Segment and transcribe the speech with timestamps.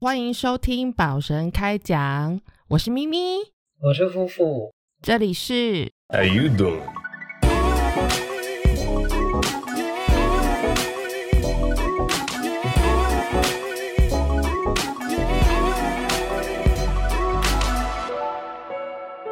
[0.00, 3.18] 欢迎收听宝神开讲，我是咪咪，
[3.80, 6.82] 我是夫妇，这里是 How you doing?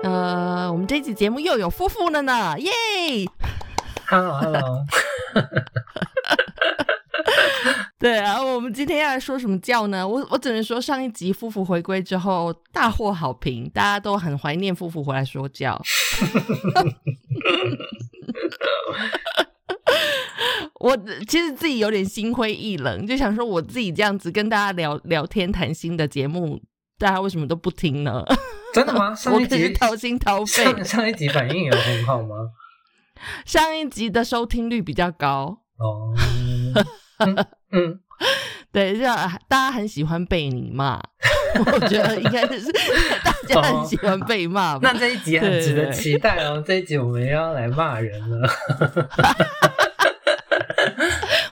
[0.02, 2.72] 呃，我们这期节目又有夫妇了呢，耶
[4.08, 4.84] ！Hello Hello，
[8.06, 10.06] 对啊，我们今天要来说什么教呢？
[10.06, 15.76] 我我只能说上一集夫妇回归之后大获好评，大家都很怀念夫妇回来说教。
[20.78, 20.96] 我
[21.26, 26.62] 其实自己有点心灰意冷，就想说我自己这样子跟大家聊聊天谈心的节目，
[26.98, 28.22] 大家为什么都不听呢？
[28.72, 29.12] 真的吗？
[29.16, 32.36] 上我一集掏心掏肺，上上一集反应有很好吗？
[33.44, 36.14] 上一集的收听率比较高，哦，
[37.18, 38.00] 嗯 嗯，
[38.72, 39.16] 对，这样
[39.48, 40.98] 大家很喜欢被你骂，
[41.72, 42.72] 我觉得应该是
[43.22, 44.80] 大家很喜欢被骂吧。
[44.82, 46.62] 那这一集很值得期待哦。
[46.66, 48.48] 这一集我们要来骂人了。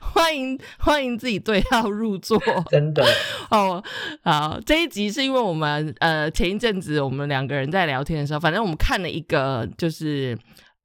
[0.00, 3.04] 欢迎欢迎自己对号入座真的，
[3.50, 3.82] 哦。
[4.22, 10.36] 好，这一集是因为我们呃前一阵子我们两个人在聊天的时候，反正我们看了一个就是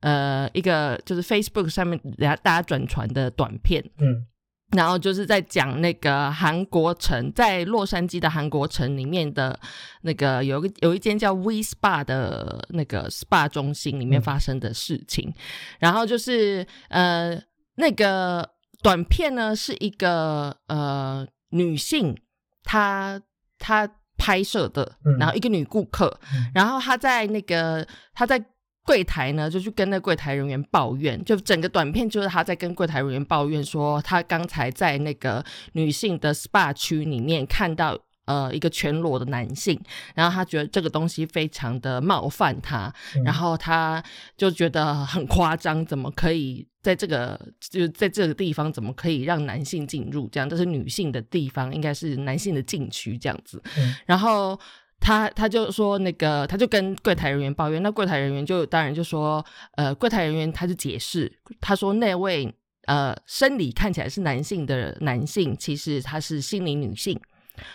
[0.01, 4.25] 呃一个就是 Facebook 上面大家大家转传的短片，嗯
[4.71, 9.59] 然后就是在讲那个韩国城，在洛杉矶的韩国城里面的
[10.01, 15.33] 那个有一个有一间叫 We Spa 的那个 SPA 中心里面嗯发生的事情。
[15.79, 17.41] 然后就是呃
[17.75, 18.47] 那个
[18.83, 22.15] 短片呢是一个呃女性，
[22.63, 23.19] 她
[23.57, 28.43] 她拍摄的嗯，然后一个女顾客，嗯然后她在那个她在。
[28.89, 39.79] 柜台呢，就去跟那柜台人员抱怨，就整个短片就是他在跟柜台人员抱怨说，他刚才在那个女性的 SPA 区里面看到呃一个全裸的男性，
[40.15, 44.03] 然后他觉得这个东西非常的冒犯他，嗯然后他
[44.35, 50.27] 就觉得很夸张，怎么可以在这个就在这个地方怎么可以让男性进入？
[50.31, 53.61] 这样这是女性的地方，应该是男性的禁区这样子。
[53.77, 54.59] 嗯然后
[54.99, 59.45] 他他就说那个，他就跟柜台人员抱怨，那柜台人员就当然就说，
[59.75, 62.53] 呃，柜台人员他就解释，他说那位
[62.85, 67.19] 呃生理看起来是男性的男性，其实他是心理女性，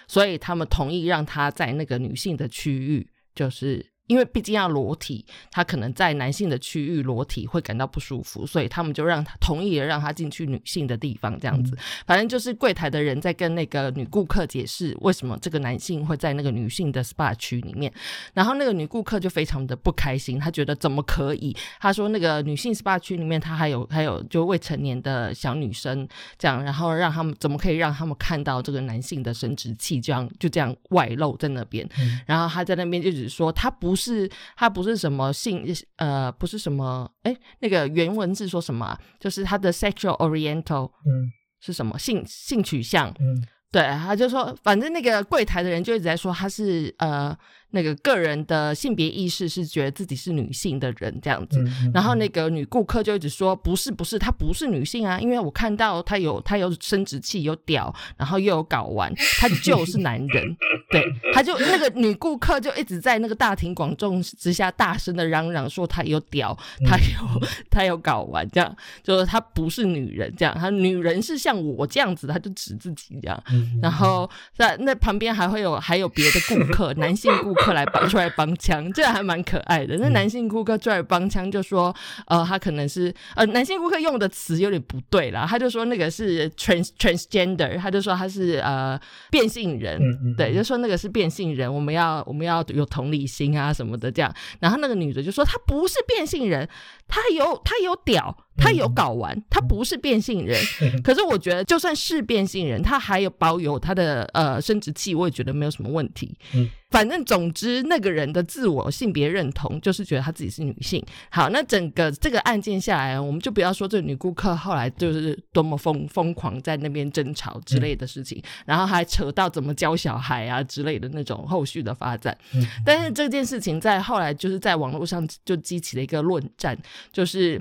[0.06, 3.93] 所以他们同意让他在那个女性的区域，就是。
[4.06, 11.76] 因为毕竟要裸体，他可能在男性的区域裸体会感到不舒服，所以他们就让他同意了让他进去女性的地方，这样子。
[12.06, 17.92] 反正就是柜台的人在跟那个女顾客解释为什么这个男性会在那个女性的 SPA 区里面，
[18.34, 21.56] 然后那个女顾客就非常的不开心，她觉得怎么可以？
[21.80, 26.06] 她说那个女性 SPA 区里面，她还有还有就未成年的小女生
[26.38, 31.88] 这样，然后让他们怎么可以让他们看到这个男性的生殖器这样就这样外露在那边？
[31.98, 35.64] 嗯然后她在那边就只说她不是他不是什么性
[35.96, 41.30] 呃不是什么哎那个原文是说什么啊、就是他的 sexual oriental 嗯。
[41.60, 43.08] 是什么性性取向？
[43.18, 43.42] 嗯。
[43.70, 47.36] 对，他就说，反正那个柜台的人就一直在说他是呃
[47.74, 51.58] 那个个人的性别意识是觉得自己是女性的人这样子。
[51.66, 60.56] 嗯，然后那个女顾客就一直说不是不是，她不是女性啊，因为我看到她有她有生殖器有屌，然后又有睾丸，她就是男人。
[60.90, 66.56] 对，她就那个女顾客就一直在那个大庭广众之下大声的嚷嚷说她有屌，
[66.86, 73.42] 她有她有睾丸，这样就是她不是女人，这样她女人是像我这样子，她就指自己这样。
[73.50, 79.96] 嗯然后在那旁边还会有还有别的顾客，男性顾客来帮出来帮腔，这还蛮可爱的。
[79.98, 81.94] 那男性顾客出来帮腔就说，
[82.26, 94.32] 呃，他可能是呃男性顾客用的词有点不对啦，他就说那个是 trans transgender，他就说他是呃变性人，嗯嗯对，就说那个是变性人，我们要我们要有同理心啊什么的这样。
[94.60, 96.68] 然后那个女的就说她不是变性人，
[97.08, 100.60] 她有她有屌，她有睾丸，她不是变性人。
[101.02, 106.36] 可是我觉得就算是变性人，她还有保有她的呃生殖器，我也觉得没有什么问题。
[106.54, 111.04] 嗯反正总之，那个人的自我性别认同就是觉得她自己是女性。
[111.28, 122.36] 好，那整个这个案件下来，我们就不要说这个女顾客后来就是多么疯疯狂在那边争吵之类的事情，然后还扯到怎么教小孩啊之类的那种后续的发展。
[122.54, 126.78] 嗯但是这件事情在后来就是在网络上就激起了一个论战，
[127.12, 127.60] 就是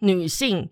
[0.00, 0.68] 女性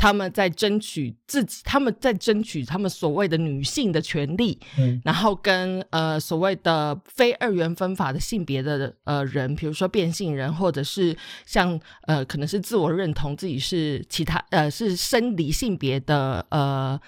[0.00, 4.98] 他们在争取自己，他们在争取他们所谓的女性的权利，嗯。
[5.04, 11.14] 然后跟呃所谓的非二元分法的性别的呃人，比如说变性人，或者是
[11.44, 16.98] 像呃可能是自我认同自己是其他呃是生理性别的呃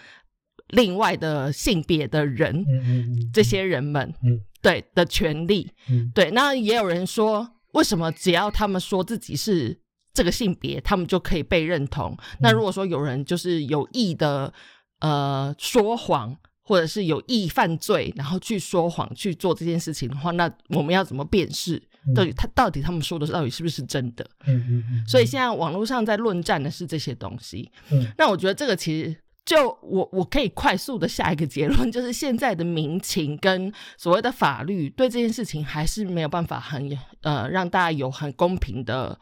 [0.69, 4.43] 另外的性别的人，嗯嗯嗯，这些人们，嗯。
[4.61, 6.12] 对的权利，嗯。
[6.15, 6.31] 对。
[6.31, 9.81] 那也有人说，为什么只要他们说自己是
[10.14, 12.17] 这个性别，他们就可以被认同？
[12.41, 14.53] 那如果说有人就是有意的
[15.00, 21.82] 呃说谎，或者是有意犯罪，然后去说谎去做这件事情的话，那我们要怎么辨识？
[22.17, 24.26] 到底他到底他们说的到底是不是真的？
[24.47, 27.70] 嗯嗯嗯，所以现在网络上在论战的是这些东西。
[27.91, 36.91] 嗯那我觉得这个其实就我我可以快速的下一个结论， 就是现在的民情跟所谓的法律对这件事情还是没有办法很
[37.23, 39.17] 呃让大家有很公平的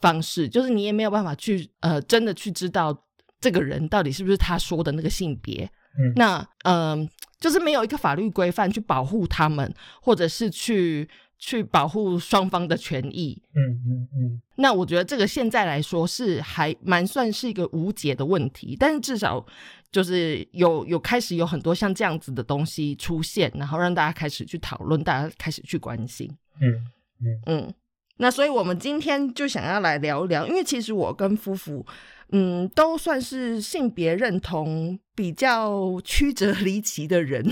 [0.00, 2.96] 方式，就是你也没有办法去呃真的去知道
[3.40, 5.64] 这个人到底是不是他说的那个性别。
[5.98, 7.08] 嗯那嗯、呃
[7.40, 9.72] 就是没有一个法律规范去保护他们，
[10.02, 11.08] 或者是去
[11.38, 13.40] 去保护双方的权益。
[13.54, 19.44] 嗯嗯嗯那我觉得这个现在来说是还蛮算是一个无解的问题，但是至少
[19.92, 26.28] 就是有有开始有很多像这样子的东西出现，然后让大家开始去讨论，大家开始去关心。
[26.60, 27.74] 嗯嗯，
[28.18, 31.84] 那所以我们今天就想要来聊一聊，因为其实我跟夫妇，
[32.32, 37.44] 嗯，都算是性别认同比较曲折离奇的人，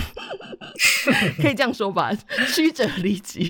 [1.40, 2.12] 可以这样说吧，
[2.54, 3.42] 曲折离奇。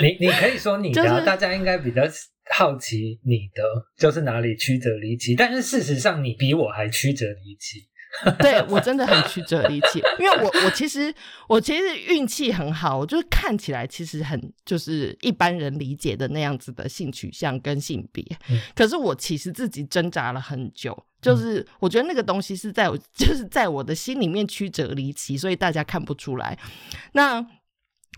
[0.00, 2.02] 你你可以说你的啊，就是大家应该比较
[2.50, 3.62] 好奇你的
[3.96, 7.91] 就是哪里曲折离奇，但是事实上你比我还曲折离奇。
[8.38, 11.12] 对我真的很曲折离奇，因为我我其实
[11.48, 26.58] 我其实运气很好，我就是看起来其实很就是一般人理解的那样子的性取向跟性别，嗯可是我其实自己挣扎了很久，就是我觉得那个东西是在我就是在我的心里面曲折离奇，所以大家看不出来。
[27.12, 27.44] 那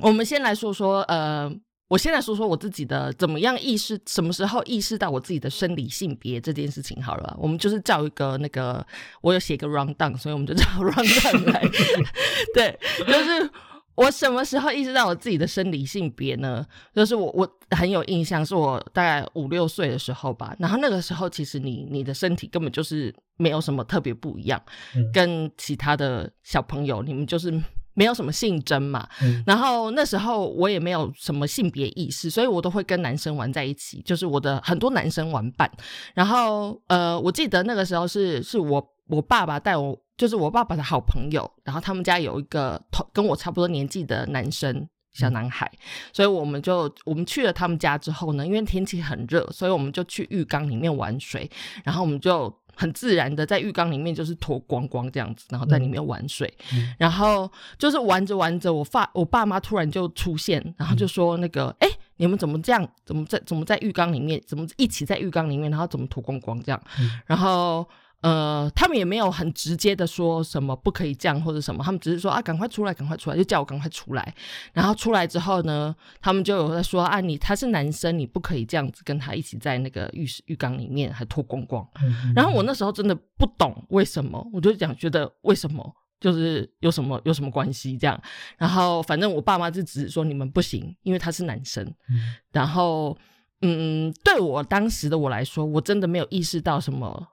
[0.00, 1.54] 我们先来说说呃。
[1.88, 7.36] 我先来说说我自己的怎么样意识，什么时候意识到我自己的生理性别这件事情好了。
[7.38, 8.84] 我们就是叫一个那个，
[9.20, 11.62] 我有写个 round down， 所以我们就叫 round down 来。
[12.54, 13.50] 对，就是
[13.94, 16.66] 我什么时候意识到我自己的生理性别呢？
[16.94, 20.56] 就是我我很有印象，是我大概五六岁的时候吧。
[20.58, 24.60] 然后那个时候，其实你你的身体根本就是没有什么特别不一样，
[24.96, 27.52] 嗯跟其他的小朋友，你们就是
[27.94, 29.08] 没有什么性征嘛。
[29.22, 35.70] 嗯然后那时候我也没有什么性别意识，所以我都会跟男生玩在一起，就是我的很多男生玩伴。
[36.14, 44.88] 然后呃，我记得那个时候是是我我爸爸带我，就是我爸爸的好朋友，然后他们家有一个同跟我差不多年纪的男生。
[45.14, 45.70] 小男孩，
[46.12, 51.48] 所以我们就我们去了他们家之后呢，因为天气很热，所以我们就去浴缸里面玩水，
[51.84, 62.88] 然后我们就很自然的在浴缸里面就是脱光光这样子，然后在里面玩水，嗯然后就是玩着玩着，我爸我爸妈突然就出现，然后就说那个，哎、你们怎么这样？
[63.04, 64.40] 怎么在怎么在浴缸里面？
[64.46, 65.70] 怎么一起在浴缸里面？
[65.70, 66.82] 然后怎么脱光光这样？
[67.00, 67.86] 嗯然后。
[68.24, 74.34] 呃，他们也没有很直接的说什么不可以这样或者什么，他们只是说啊，赶快出来，赶快出来，就叫我赶快出来。
[74.72, 81.86] 然后出来之后呢，他们就有在说啊，你他是男生，你不可以这样子跟他一起在那个浴室浴缸里面还脱光光。
[82.02, 88.18] 嗯然后我那时候真的不懂为什么，我就讲觉得为什么就是有什么有什么关系这样。
[88.56, 91.84] 然后反正我爸妈就只是说你们不行，因为他是男生。
[92.08, 93.14] 嗯然后
[93.60, 97.28] 嗯，对我当时的我来说，我真的没有意识到什么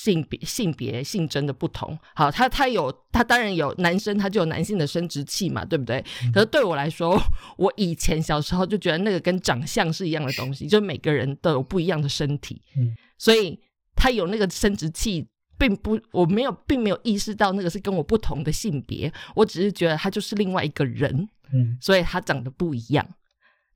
[0.00, 1.98] 性别、性别、性征的不同。
[2.14, 6.02] 好，他他有，他当然有男生，他就有男性的生殖器嘛，对不对？
[6.32, 7.20] 可是对我来说，
[7.58, 13.60] 我以前小时候就觉得那个跟长相是一样的东西，就每个人都有不一样的身体，嗯所以
[13.94, 15.28] 他有那个生殖器。
[15.60, 23.06] 并不，我没有，并没有意识到那个是跟我不同的性别，我只是觉得他就是另外一个人，嗯所以他长得不一样。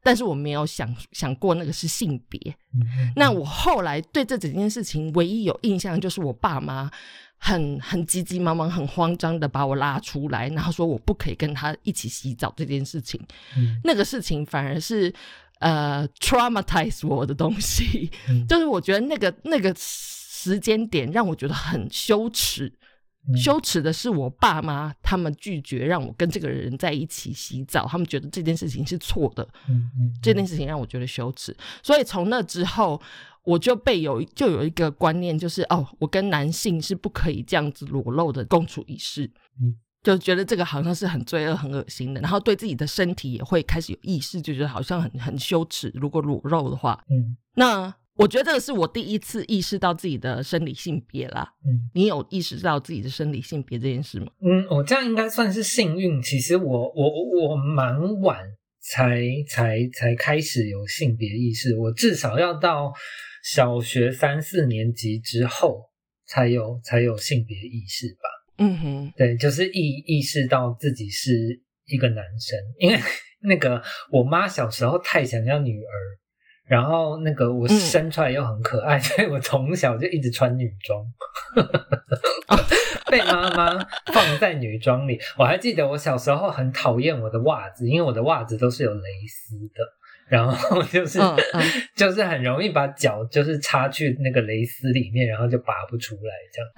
[0.05, 2.39] 但是我没有想想过那个是性别。
[2.75, 6.91] 嗯那我后来对这整件事情唯一有印象，就是我爸妈
[7.39, 13.21] 很很急急忙忙、很慌张的把我拉出来，然后说我不可以跟他一起洗澡这件事情。
[13.57, 15.13] 嗯那个事情反而是
[15.61, 22.71] 呃 traumatize 我的东西，嗯就是我觉得那个那个时间点让我觉得很羞耻。
[23.29, 23.37] 嗯。
[23.37, 29.47] 羞耻的是我爸妈他们拒绝让我跟这个人在一起洗澡，他们觉得这件事情是错的。
[29.69, 33.01] 嗯嗯这件事情让我觉得羞耻，所以从那之后，
[33.45, 47.37] 我就被有就有一个观念，就是哦，我跟男性是不可以这样子裸露的共处一室，嗯，就觉得这个好像是很罪恶、很恶心的，然后对自己的身体也会开始有意识，就觉得好像很很羞耻，如果裸露的话，嗯。
[47.57, 51.53] 那我觉得这个是我第一次意识到自己的生理性别啦。
[51.67, 54.27] 嗯你有意识到自己的生理性别这件事吗？
[54.41, 56.23] 嗯，我这样应该算是幸运。
[56.23, 58.39] 其实我我我蛮晚
[58.81, 62.93] 才才才开始有性别意识，我至少要到
[63.43, 65.91] 小学三四年级之后
[66.27, 68.29] 才有才有性别意识吧。
[68.59, 71.31] 嗯哼，对，就是意意识到自己是
[71.87, 73.01] 一个男生，因为
[73.43, 75.93] 那个我妈小时候太想要女儿，
[76.67, 81.05] 然后那个我嗯生出来又很可爱， 所以我从小就一直穿女装，
[83.11, 83.79] 被妈妈
[84.13, 85.21] 放在女装里。
[85.37, 89.85] 我还记得我小时候很讨厌我的袜子，因为我的袜子都是有蕾丝的。
[90.27, 91.63] 然后就是、嗯嗯
[91.95, 96.71] 就是很容易把脚就是插去那个蕾丝里面，然后就拔不出来这样。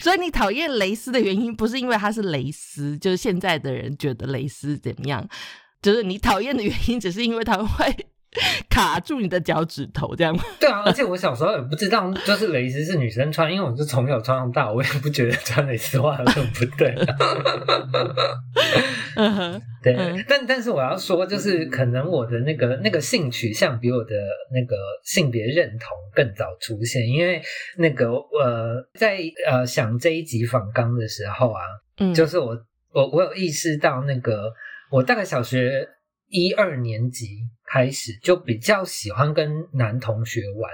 [0.00, 5.24] 所以你讨厌蕾丝的原因，不是因为它是蕾丝，就是现在的人觉得蕾丝怎么样，
[5.80, 7.94] 就是你讨厌的原因，只是因为它会
[8.68, 10.42] 卡住你的脚趾头，这样吗？
[10.60, 16.94] 对啊，而且我小时候也不知道，就是蕾丝是女生穿，因为我就从小穿到大，我也不觉得穿蕾丝袜有什么不对。
[19.16, 24.14] 嗯哼，对，嗯但但是我要说，就是可能我的那个那个性取向比我的
[24.52, 27.42] 那个性别认同更早出现，因为
[27.78, 29.18] 那个呃，在
[29.50, 31.60] 呃想这一集访纲的时候啊，
[31.98, 32.56] 嗯，就是我
[32.92, 34.52] 我我有意识到那个，
[34.90, 35.88] 我大概小学
[36.28, 37.26] 一二年级
[37.64, 40.70] 开始就比较喜欢跟男同学玩。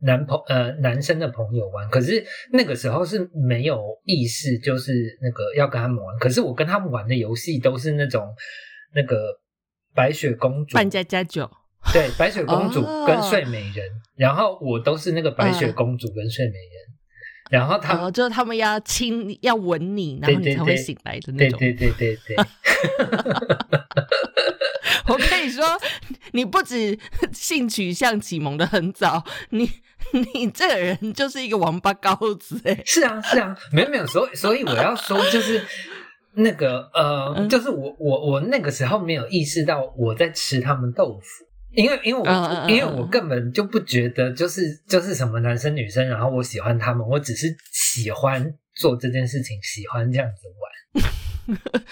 [0.00, 4.92] 男朋呃男生的朋友玩，可是那个时候是没有意识，就是
[5.22, 6.18] 那个要跟他们玩。
[6.18, 8.28] 可是我跟他们玩的游戏都是那种
[8.94, 9.16] 那个
[9.94, 11.50] 白雪公主，扮家家酒，
[11.90, 13.06] 对白雪公主哦。
[13.06, 16.83] 跟睡美人，然后我都是那个白雪公主跟睡美人，
[17.50, 21.58] 然后他哦，就是他们要亲要吻你，然后你才会醒来的那种。
[21.58, 22.46] 对对对对对，
[25.06, 25.64] 我跟你说，
[26.32, 26.98] 你不止
[27.32, 29.70] 性取向启蒙的很早，你
[30.34, 32.82] 你这个人就是一个王八羔子哎。
[32.84, 35.62] 是啊，是啊，没有没有，所以所以我要说就是
[36.32, 41.44] 那个呃，嗯就是我我我那个时候没有意识到我在吃他们豆腐。
[41.76, 51.04] 因为因为我、因为我根本就不觉得就是就是什么男生女生，然后我喜欢他们，我只是喜欢做这件事情，喜欢这样子玩。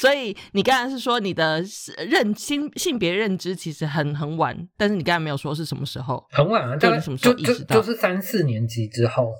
[0.00, 1.64] 所以你刚才是说你的
[2.08, 6.22] 认性性别认知其实很很晚，但是你刚才没有说是什么时候。
[6.30, 9.32] 很晚啊，大概什么时候意识到就是三四年级之后，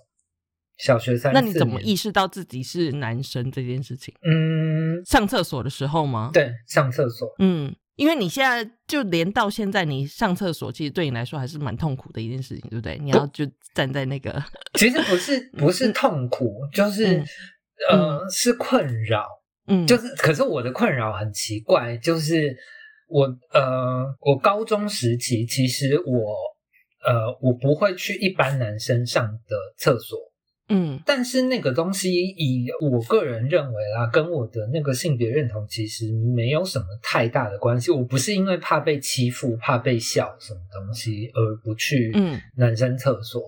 [0.78, 1.34] 小学三。
[1.34, 4.14] 那你怎么意识到自己是男生这件事情？
[4.22, 7.28] 嗯，上厕所的时候吗？，对，上厕所。
[7.40, 12.98] 嗯，因为你现在就连到现在，你上厕所其实对你来说还是蛮痛苦的一件事情，对不对？
[12.98, 14.42] 你要就站在那个，
[14.74, 17.24] 其实不是不是痛苦，就是、嗯
[17.90, 19.26] 呃是困扰，
[19.66, 22.56] 嗯，就是可是我的困扰很奇怪，就是
[23.08, 26.34] 我呃我高中时期其实我
[27.04, 30.18] 呃我不会去一般男生上的厕所，
[30.68, 31.00] 嗯。
[31.04, 37.90] 但是那个东西以我个人认为啦，跟我的那个性别认同其实没有什么太大的关系。
[37.90, 42.40] 我不是因为怕被欺负、怕被笑什么东西而不去嗯。
[42.56, 43.42] 男生厕所，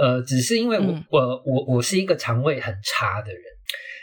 [0.00, 1.04] 呃，只是因为我、嗯。
[1.10, 3.42] 我我我是一个肠胃很差的人，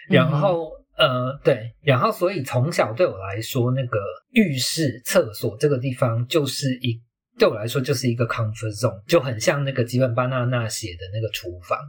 [0.10, 0.72] 然后。
[1.00, 3.98] 呃，对，然后所以从小对我来说，那个
[4.34, 7.02] 浴室、厕所这个地方就是一
[7.38, 11.80] 对我来说就是一个 comfort zone，就很像那个吉本巴纳纳写的那个厨房，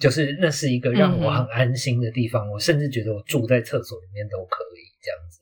[0.00, 2.50] 就是那是一个让我很安心的地方。
[2.50, 5.40] 我甚至觉得我住在厕所里面都可以这样子。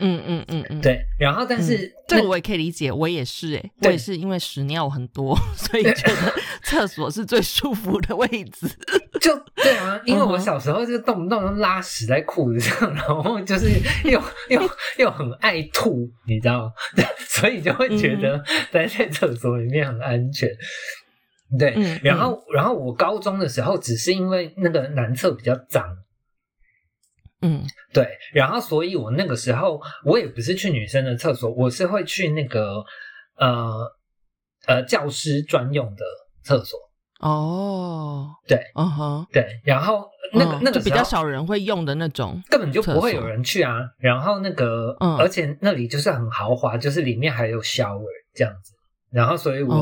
[0.00, 8.66] 嗯嗯嗯嗯，对，然后但是、嗯这个我也可以理解，我也是哎、我也是因为屎尿很多， 所以觉得厕所是最舒服的位置。
[9.20, 13.70] 就对啊，因为我小时候就动不动就拉屎在裤子上， 然后就是
[14.02, 14.60] 又又
[14.98, 16.70] 又很爱吐，你知道，
[17.28, 20.50] 所以就会觉得待在厕所里面很安全。
[21.58, 25.84] 对，嗯然后然后我高中的时候，只是因为那个男厕比较脏，
[27.42, 32.84] 嗯对，然后所以我那个时候我也不是去女生的厕所，我是会去那个
[33.36, 33.92] 呃
[34.66, 36.04] 呃教师专用的
[36.42, 36.78] 厕所。
[37.20, 42.42] 哦，对嗯哼，对，然后那个、嗯那个比较少人会用的那种。
[42.50, 43.78] 根本就不会有人去啊。
[43.98, 48.73] 然后那个，嗯而且那里就是很豪华，就是里面还有 shower 这样子。
[49.14, 49.72] 然后所以我，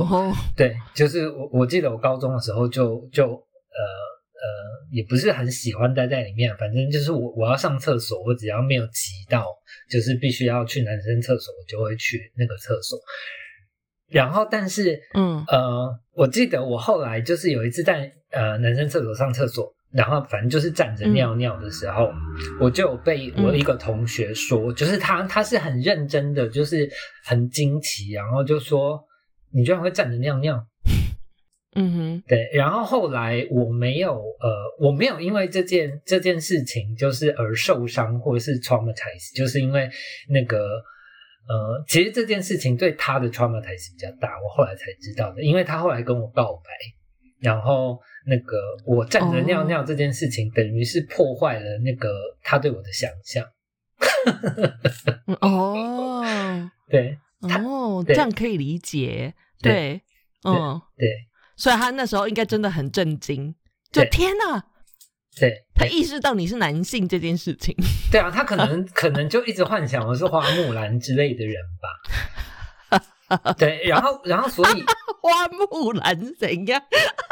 [0.55, 4.47] 对，就是我我记得我高中的时候就就呃呃
[4.91, 9.47] 也不是很喜欢待在里面，反正就是我我要上厕所，我只要没有急到，
[9.91, 12.99] 就是必须要去男生厕所，我就会去那个厕所。
[14.11, 22.11] 然后，但是，嗯呃，我记得我后来就是有一次在呃男生厕所上厕所，然后反正就是站着尿尿的时候，
[22.61, 26.87] 我就有被我一个同学说，就是他他是很认真的，就是
[27.25, 29.03] 很惊奇，然后就说
[29.55, 30.67] 你居然会站着尿尿，
[31.77, 39.89] 嗯哼，对，然后后来我没有呃，我没有因为这件这件事情就是而受伤或者是 traumatize，就是因为
[40.29, 40.59] 那个
[41.49, 46.71] 呃，其实这件事情对他的 traumatize 比较大，我后来才知道的，因为他后来跟我告白，
[47.41, 52.11] 然后那个我站着尿尿这件事情，等于是破坏了那个
[52.43, 53.45] 他对我的想象。
[55.41, 56.23] 哦，
[56.89, 59.35] 对，哦，这样可以理解。
[59.61, 60.01] 对，
[60.45, 61.09] 嗯，对，
[61.57, 63.55] 所以他那时候应该真的很震惊，
[63.91, 64.65] 就天哪！
[65.39, 67.75] 对他意识到你是男性这件事情。
[68.11, 71.89] 对啊，他可能 可能就一直幻想我是花木兰之类的人吧。
[73.57, 74.85] 对，然后然后所以
[75.23, 76.83] 花木兰怎样？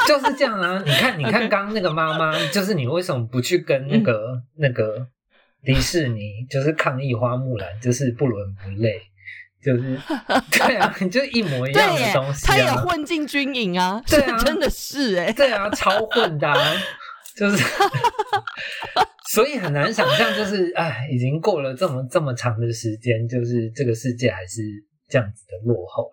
[0.08, 0.82] 就是这样啊！
[0.86, 5.06] 你看，你看，刚刚那个妈妈，就是你为什么不去跟那个那个
[5.62, 8.98] 迪士尼，就是抗议花木兰，就是不伦不类，
[9.62, 9.98] 就是
[10.50, 12.46] 对啊，就一模一样的东西。
[12.46, 16.52] 他也混进军营啊，对啊， 真的是哎，对啊，超混的。
[17.36, 17.64] 就是，
[19.30, 24.60] 所以很难想象，就是哎，已经过了这么这么长的时间，就是这个世界还是
[25.08, 26.10] 这样子的落后了。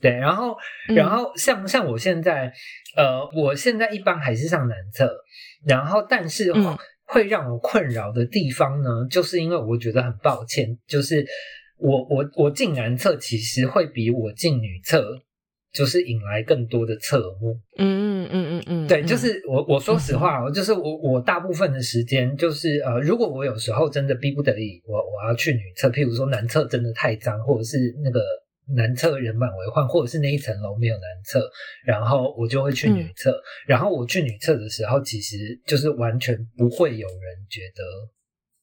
[0.00, 0.56] 对，然后，
[0.88, 2.52] 然后像像我现在，
[2.96, 5.10] 呃，我现在一般还是上男厕，
[5.66, 6.52] 然后但是
[7.06, 11.24] 会让我困扰的地方呢，就是因为我觉得很抱歉，就是
[11.82, 15.22] 我我我进男厕其实会比我进女厕。
[15.72, 28.20] 就是引来更多的侧目，嗯嗯嗯嗯嗯，对，就是我我说实话，就是我我大部分的时间就是呃，如果我有时候真的逼不得已，我我要去女厕，譬如说男厕真的太脏，或者是那个
[28.76, 31.42] 男厕人满为患，或者是那一层楼没有男厕，
[31.86, 33.34] 然后我就会去女厕。
[33.66, 37.82] 然后我去女厕的时候，其实就是完全不会有人觉得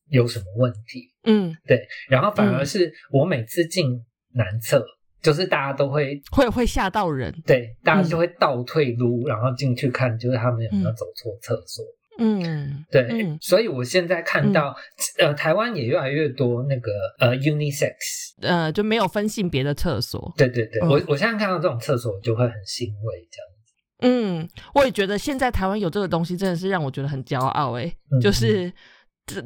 [0.10, 4.86] 有什么问题，嗯，对，然后反而是我每次进男厕。
[5.22, 11.84] 就是大家都会会会吓到人，对，大家就会倒退撸，然后进去看，就是他们有没有走错厕所。
[12.20, 14.74] 嗯，对，所以我现在看到，
[15.18, 17.92] 呃，台湾也越来越多那个呃 unisex，
[18.40, 20.34] 呃，就没有分性别的厕所。
[20.38, 24.48] 对对对，我我现在看到这种厕所就会很欣慰，这样子。
[24.48, 27.74] 嗯，我也觉得现在台湾有这个东西，真的是让我觉得很骄傲。
[27.74, 28.72] 哎，就是。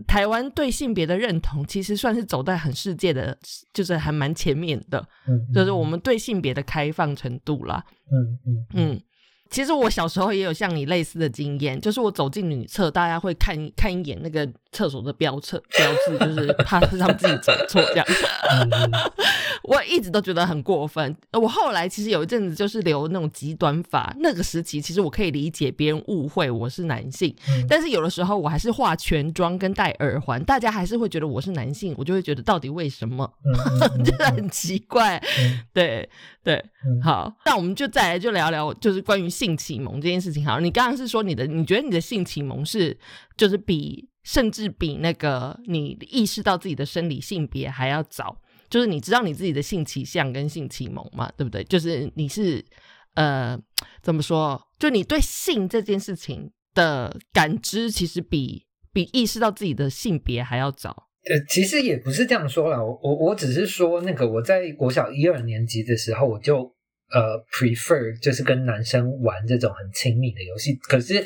[0.08, 3.38] 台湾对性别的认同其实算是走在很世界的，
[3.74, 5.06] 就是还蛮前面的，
[5.54, 7.84] 就是我们对性别的开放程度啦。
[8.12, 9.02] 嗯嗯嗯。
[9.54, 18.06] 其实我小时候也有像你类似的经验，就是我走进女厕，大家会看看一眼那个厕所的标册标志，就是怕让自己走错这样。
[19.64, 21.16] 我一直都觉得很过分。
[21.34, 27.34] 我后来其实有一阵子就是留那种极端发，那个时期其实我可以理解别人误会我是男性，
[27.70, 33.32] 但是有的时候我还是化全妆跟戴耳环，大家还是会觉得我是男性，我就会觉得到底为什么？
[34.04, 35.24] 真的很奇怪。
[35.72, 36.10] 对
[36.44, 36.62] 对，
[37.04, 39.43] 好，那我们就再来就聊聊，就是关于性。
[39.44, 42.98] 性启蒙这件事情，好，你刚刚是说你的，你觉得你的性启蒙是，
[43.36, 51.62] 就是比甚至比那个你意识到自己的生理性别还要早，就是你知道你自己的性取向跟性启蒙嘛，对不对？
[51.66, 52.64] 就是你是
[53.16, 53.60] 呃，
[54.02, 54.62] 怎么说？
[54.80, 61.10] 就你对性这件事情的感知，其实比比意识到自己的性别还要早。
[61.30, 66.74] 呃，其实也不是这样说了，我我我只是说，那个我在国小一二年级的时候，我就。
[67.14, 71.24] 呃，prefer 就是跟男生玩这种很亲密的游戏，可是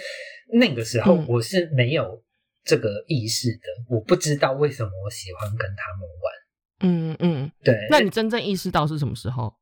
[0.52, 2.22] 那个时候我是没有
[2.66, 6.34] 这个意识的，我不知道为什么我喜欢跟他们玩。
[6.80, 7.74] 嗯嗯，对。
[7.90, 9.54] 那你真正意识到是什么时候？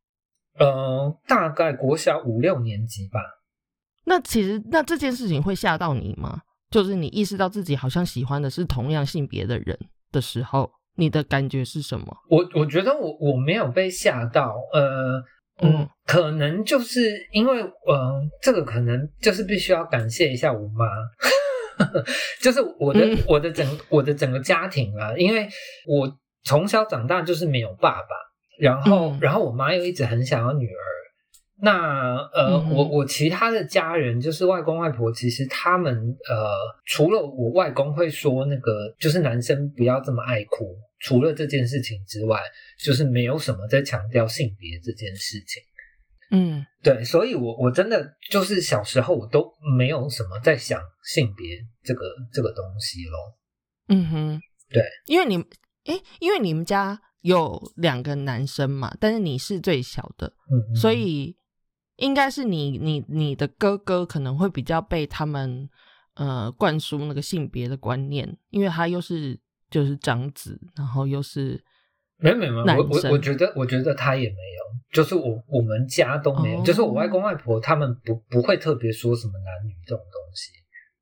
[0.57, 3.19] 呃，大概国小五六年级吧。
[4.05, 6.41] 那其实那这件事情会吓到你吗？
[6.71, 9.77] 就是你意识到自己好像喜欢的是同样性别的人
[10.11, 12.17] 的时候，你的感觉是什么？
[12.29, 15.23] 我我觉得我我没有被吓到，呃。
[15.61, 20.85] 嗯，可能就是因为，嗯，这个可能就是必须要感谢一下我妈，
[22.41, 25.47] 就是我的我的整我的整个家庭啊，因为
[25.87, 26.11] 我
[26.43, 28.07] 从小长大就是没有爸爸，
[28.59, 30.83] 然后然后我妈又一直很想要女儿，
[31.57, 35.95] 那呃，我我其他的家人就是外公外婆，其实他们
[36.27, 40.75] 呃，除了我外公会说那个，就是男生不要这么爱哭。
[40.99, 42.39] 除了这件事情之外，
[42.83, 45.61] 就是没有什么在强调性别这件事情。
[46.31, 52.01] 嗯，对，所以，我我真的就是小时候我都没有什么在想性别这个
[52.33, 53.37] 这个东西咯。
[53.89, 54.41] 嗯哼，
[54.71, 55.37] 对，因为你，
[55.85, 61.35] 哎，因为你们家有两个男生嘛，但是你是最小的，嗯，所以
[61.97, 65.69] 应该是你你你的哥哥可能会比较被他们
[66.15, 69.39] 呃灌输那个性别的观念，因为他又是。
[69.67, 71.62] 就是长子，然后又是
[72.17, 80.51] 没有没有没有，我我我觉得我觉得他也没有，就是我我们家都没有，就是我外公外婆他们不不会特别说什么男女这种东西。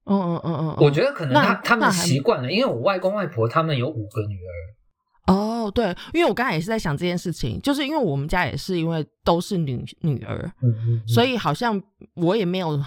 [0.06, 4.52] 嗯嗯嗯嗯，我觉得可能他他们习惯了，因为我外公外婆他们有五个女儿。
[5.28, 11.82] 哦，对，因为我刚才也是在想这件事情，就是因为我们家也是因为都是女女儿，嗯嗯，所以好像
[12.16, 12.78] 我也没有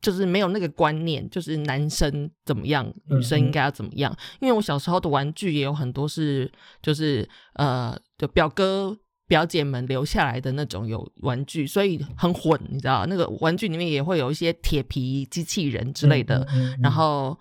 [0.00, 4.16] 就是没有那个观念，就是男生怎么样，女生应该要怎么样。
[4.38, 6.48] 因为我小时候的玩具也有很多是，
[6.80, 16.46] 就是呃，就表哥表姐们留下来的那种有玩具，所以很混，你知道，那个玩具里面也会有一些铁皮机器人之类的，
[16.80, 17.36] 然后。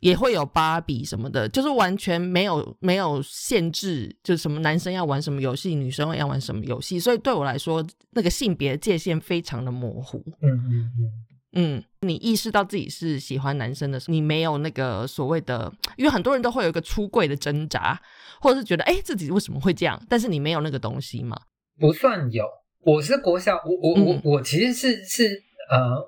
[0.00, 10.22] 也会有芭比什么的，就是完全没有没有限制，就是什么男生要玩什么游戏，女生要玩什么游戏，所以对我来说，那个性别界限非常的模糊。
[10.42, 11.12] 嗯嗯嗯
[11.58, 17.98] 嗯，你意识到自己是喜欢男生的时候，你没有那个所谓的，因为很多人都会有一个出柜的挣扎，
[18.40, 21.40] 或者是觉得哎自己为什么会这样，但是你没有那个东西嘛？
[21.80, 22.44] 不算有，
[22.82, 26.04] 我是国小，我我我我其实是是呃，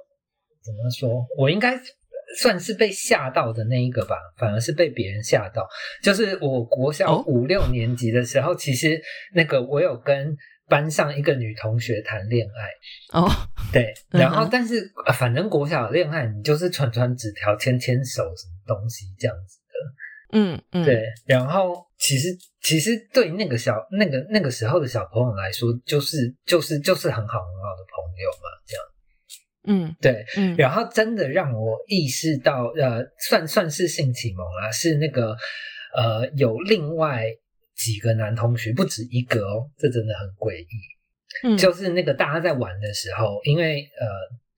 [0.63, 1.27] 怎么说？
[1.39, 1.81] 我应该。
[2.37, 5.67] 算是被吓到的那一个吧，反而是被别人吓到。
[6.03, 9.01] 就是我国小五六年级的时候，其实
[9.33, 10.37] 那个我有跟
[10.69, 13.19] 班上一个女同学谈恋爱。
[13.19, 13.31] 哦，
[13.73, 20.39] 对，然后但是反正国小恋爱，你就是传传纸条、牵牵手什么东西这样子的。
[20.39, 21.03] 嗯嗯，对。
[21.25, 22.29] 然后其实
[22.61, 28.85] 其实对那个小那个那个时候的小朋友来说，就是就是就是很好很好的朋友嘛，这样。
[29.69, 35.37] 嗯，对，嗯，然后真的让我意识到，呃，算算是性启蒙啦，是那个，
[35.95, 37.27] 呃，有另外
[37.77, 40.67] 几个男同学，不止一个哦，这真的很诡异。
[41.45, 44.07] 嗯，就是那个大家在玩的时候，因为呃，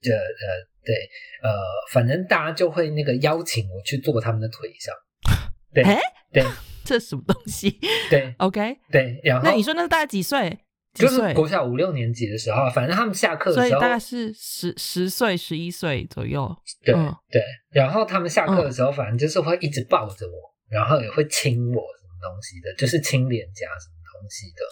[0.01, 0.95] 这呃，对，
[1.43, 1.51] 呃，
[1.91, 4.95] 反正大家就会那个邀请我去坐他们的腿上。
[5.75, 5.85] 对，
[6.33, 6.45] 对，
[6.85, 7.79] 这什么东西？
[8.09, 10.59] 对，OK，对，然后那你说那大概几岁？
[10.93, 16.53] 就是国小五六年级的时候，反正他们下课的时候，大概是十十岁、十一岁左右。
[16.85, 16.95] 对
[17.31, 20.33] 对，然后他们下课的时候，反正就是会一直抱着我，
[20.69, 24.63] 然后也会亲我什么东西的，就是亲脸颊什么东西的。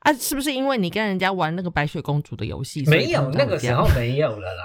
[0.00, 2.84] 啊，是不是因为你跟人家玩那个白雪公主的游戏？
[2.88, 4.64] 没有，那个时候没有了啦。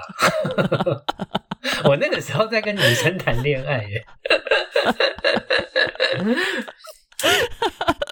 [1.88, 4.06] 我那个时候在跟女生谈恋爱耶。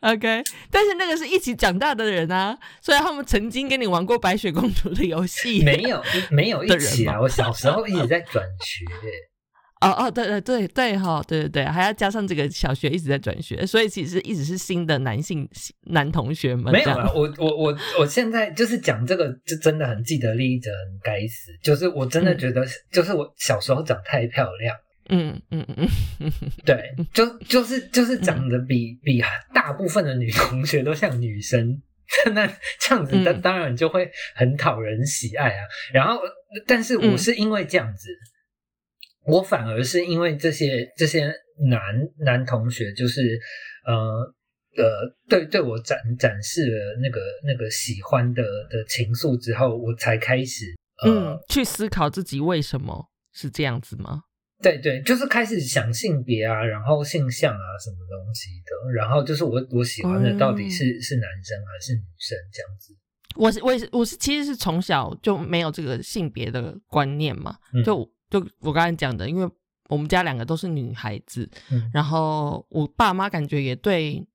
[0.00, 7.20] OK，但是那个是一起长大的人啊，所以他们曾经跟你玩过白雪公主的游戏，没有，没有一起啊。
[7.20, 8.84] 我小时候一直在转学，
[9.86, 15.46] 哦哦，对对对对哈，对对对，还要加上这个小学一直在转学，所以其实一直是新的男性
[15.88, 16.72] 男同学们。
[16.72, 24.74] 没有啊，我我我我现在就是讲这个，就真的很既得利益者很该死，就是我真的觉得，就是我小时候长太漂亮。
[25.10, 25.88] 嗯嗯嗯
[26.20, 26.32] 嗯，
[26.64, 31.82] 对，就就是就是长得比比大部分的女同学都像女生，
[32.34, 32.46] 那
[32.80, 35.66] 这样子，那当然就会很讨人喜爱啊。
[35.92, 36.20] 然后，
[36.66, 38.08] 但是我是因为这样子，
[39.26, 41.32] 我反而是因为这些这些
[41.68, 41.80] 男
[42.24, 43.38] 男同学，就是
[43.86, 44.34] 呃
[44.76, 50.66] 呃，对对我展展示了那个那个喜欢的的情愫之后，我才开始
[51.04, 54.22] 嗯去思考自己为什么是这样子吗？
[54.62, 62.94] 对对，就是开始想性别啊，然后性向啊，什么东西的，然后就是我我喜欢的到底是是男生还是女生这样子。
[63.36, 69.48] 我是我也是我是其实是从小就没有这个性别的观念嘛，就就我刚才讲的，因为
[69.88, 71.48] 我们家两个都是女孩子，
[71.94, 74.26] 然后我爸妈感觉也对，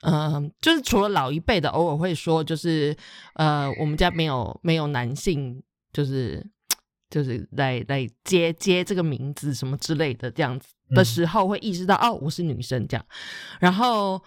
[0.00, 2.96] 嗯，就是除了老一辈的偶尔会说，就是
[3.34, 5.62] 呃，我们家没有没有男性，
[5.92, 6.46] 就是。
[7.16, 13.06] 就是来来接接这个名字什么之类的，这样子的时候会意识到哦，我是女生这样。
[13.58, 14.22] 然后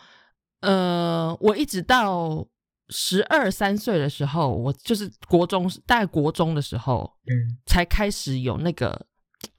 [0.62, 2.44] 呃，我一直到
[2.88, 9.06] 十二三岁的时候，我就是国中，大概国中的时候，嗯，才开始有那个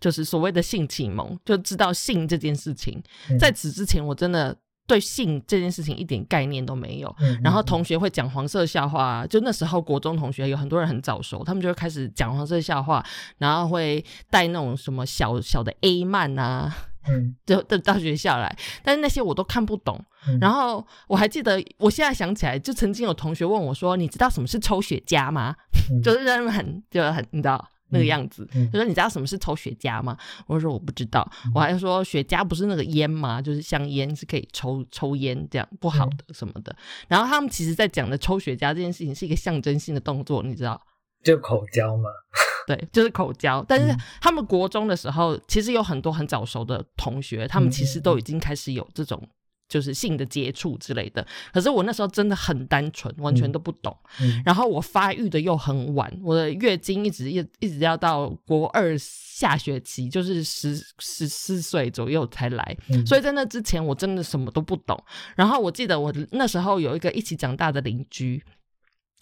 [0.00, 3.00] 就是所谓的性启蒙，就知道性这件事情。
[3.38, 4.56] 在此之前，我真的。
[4.90, 13.00] 对性这件事情一点概念都没有，然后同学会讲黄色笑话，就那时候国中同学有很多人很早熟，他们就会开始讲黄色笑话，
[13.38, 16.74] 然后会带那种什么小小的 A 漫啊，
[17.06, 20.04] 嗯， 就到学校来，但是那些我都看不懂。
[20.40, 25.54] 然后我还记得，我现在想起来，就曾经有同学问我说：“你知道什么是抽雪茄吗？”
[26.02, 27.64] 就是他们很就很你知道。
[27.90, 30.16] 那个样子，他说你知道什么是抽雪茄吗？
[30.46, 33.40] 我说我不知道，我还说雪茄不是那个烟吗？
[33.40, 36.74] 就是香烟是可以抽抽烟这样不好的什么的。
[37.08, 40.80] 然后他们其实在讲的抽雪茄这件事情是一个象征性的动作，你知道？
[41.22, 42.08] 就口交吗？
[42.66, 43.64] 对，就是口交。
[43.68, 49.22] 但是他们国中的时候，其实有很多很早熟的同学，他们其实都已经开始有这种。
[49.70, 53.96] 就是性的接触之类的，可是我那时候真的很单纯，完全都不懂。
[54.44, 62.76] 然后我发育的又很晚，我的月经一直一一直要到国二下学期，就是十十四岁左右才来。
[63.06, 65.00] 所以在那之前，我真的什么都不懂。
[65.36, 68.42] 然后我记得我那时候有一个一起长大的邻居，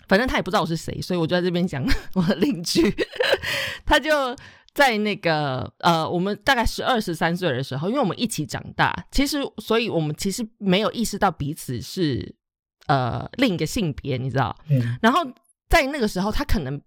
[0.09, 1.85] 反正他也不知道我是谁，所以我就在这边讲
[2.15, 2.83] 我的邻居，
[3.85, 4.11] 他就
[4.75, 12.35] 在那个呃，我们大概十二十三岁的时候，因为我们一起长大，其实，所以我们其实没有意识到彼此是
[12.87, 14.57] 呃另一个性别，你知道？
[14.71, 15.21] 嗯然后
[15.69, 16.81] 在那个时候，他可能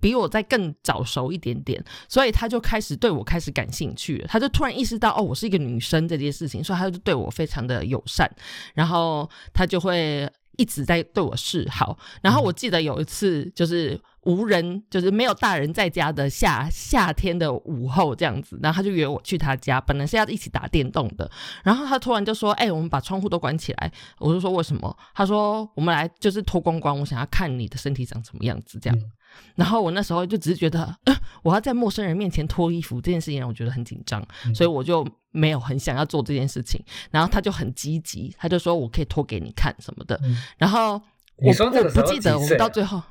[0.00, 4.26] 比我再更早熟一点点，所以他就开始对我开始感兴趣了。
[4.28, 8.30] 他就突然意识到，哦，我是一个女生这件事情，所以他就对我非常的友善，
[8.74, 11.98] 然后他就会一直在对我示好。
[12.22, 21.30] 然后我记得有一次，就是无人，就是没有大人在家的夏夏天的午后这样子，然后他就约我去他家，本来是要一起打电动的，
[21.64, 28.98] 然后他突然就说：“哎、我们把窗户都关起来。”我就说：“为什么？”他说：“我们来就是脱光光，我想要看你的身体长什么样子。”这样。
[28.98, 29.10] 嗯
[29.54, 36.82] 然后我那时候就只是觉得，呃，我要在陌生人面前脱衣服这件事情让我觉得很紧张，嗯所以我就没有很想要做这件事情。
[37.10, 40.18] 然后他就很积极，他就说我可以脱给你看什么的。
[40.24, 41.00] 嗯然后
[41.36, 43.02] 我我不记得我们到最后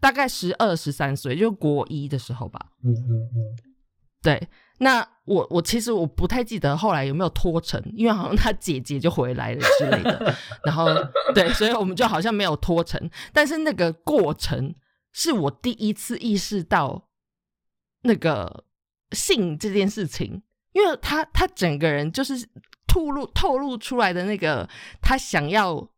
[0.00, 2.60] 大概十二十三岁，就国一的时候吧。
[2.84, 3.72] 嗯嗯嗯
[4.22, 4.40] 对，
[4.78, 10.32] 那我我其实我不太记得后来有没有脱成，因为好像他姐姐就回来了之类的，
[10.64, 10.86] 然后
[11.34, 14.72] 对，所以我们就好像没有脱成，但是那个过程
[15.12, 17.08] 是我第一次意识到
[18.02, 18.64] 那个
[19.12, 22.48] 性这件事情，因为他他整个人就是
[22.86, 24.68] 透露透露出来的那个
[25.00, 25.88] 他想要。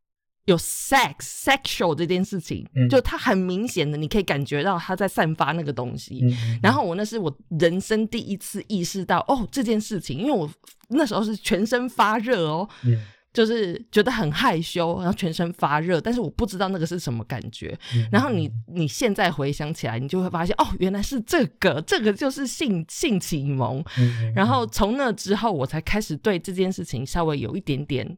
[0.47, 6.21] 有 sex sexual 这件事情，嗯就他很明显的，你可以感觉到他在散发那个东西。
[6.63, 10.47] 然后我那是我人生第一次意识到哦这件事情，因为我
[10.91, 13.03] 那时候是全身发热哦，嗯
[13.35, 17.77] 就是觉得很害羞，然后全身发热，但是我不知道那个是什么感觉。
[17.93, 23.85] 嗯然后你你现在回想起来，你就会发现哦，原来是这个，这个就是性性启蒙。
[24.37, 28.17] 然后从那之后，我才开始对这件事情稍微有一点点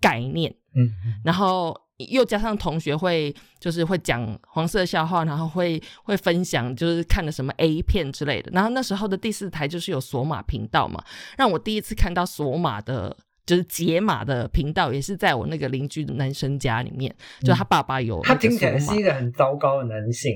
[0.00, 0.50] 概念。
[0.74, 8.50] 嗯嗯然后又加上同学会就是会讲黄色笑话，然后会会分享就是看的什么 A 片之类的。
[8.54, 11.04] 然后那时候的第四台就是有索马频道嘛，
[11.36, 13.14] 让我第一次看到索马的。
[13.44, 20.32] 就是解码的频道，也是在我那个邻居的男生家里面，就他爸爸有嗯他听起来是一个很糟糕的男性，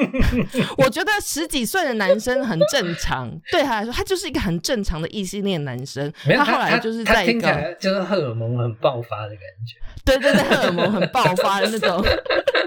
[0.76, 6.12] 我觉得十几岁的男生很正常，对他来说，他就是一个很正常的异性恋男生。
[6.34, 9.76] 他后来就是他在一个听起来就是荷尔蒙很爆发的感觉。
[10.04, 12.00] 对对对，荷尔蒙很爆发的那种，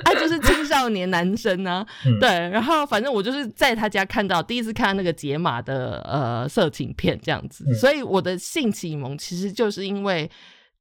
[0.03, 1.85] 他就是青少年男生啊。
[2.05, 10.29] 嗯对，然后反正我就是在他家看到第一次看到那个解码的呃色情片这样子，嗯所以我的性启蒙其实就是因为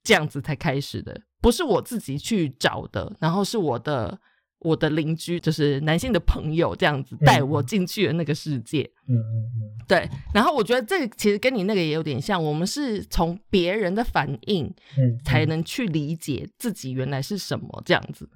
[0.05, 4.19] 这样子才开始的，不是我自己去找的，然后是我的。
[4.61, 8.83] 我的邻居就是男性的朋友，这样子带我进去了那个世界。
[9.09, 18.29] 嗯嗯嗯对，然后我觉得这个其实跟你那个也有点像，我们是从别人的反应嗯，才能去理解自己原来是什么这样子。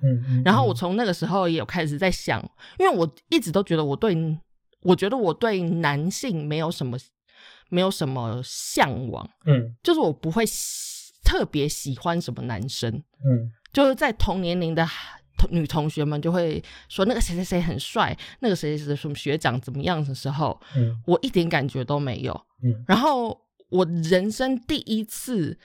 [0.45, 2.41] 然后我从那个时候也有开始在想，
[2.79, 4.17] 因为我一直都觉得我对，
[4.83, 6.97] 我觉得我对男性没有什么
[7.73, 9.75] 没有什么向往，嗯。
[9.83, 12.93] 就是我不会喜特别喜欢什么男生，
[13.25, 13.51] 嗯。
[13.73, 14.87] 就是在同年龄的
[15.39, 21.01] 同 女同学们就会说那个谁谁谁很帅，那个谁谁谁什么学长怎么样的时候，嗯。
[21.07, 22.35] 我一点感觉都没有。
[22.63, 22.85] 嗯。
[22.87, 25.59] 然后我人生第一次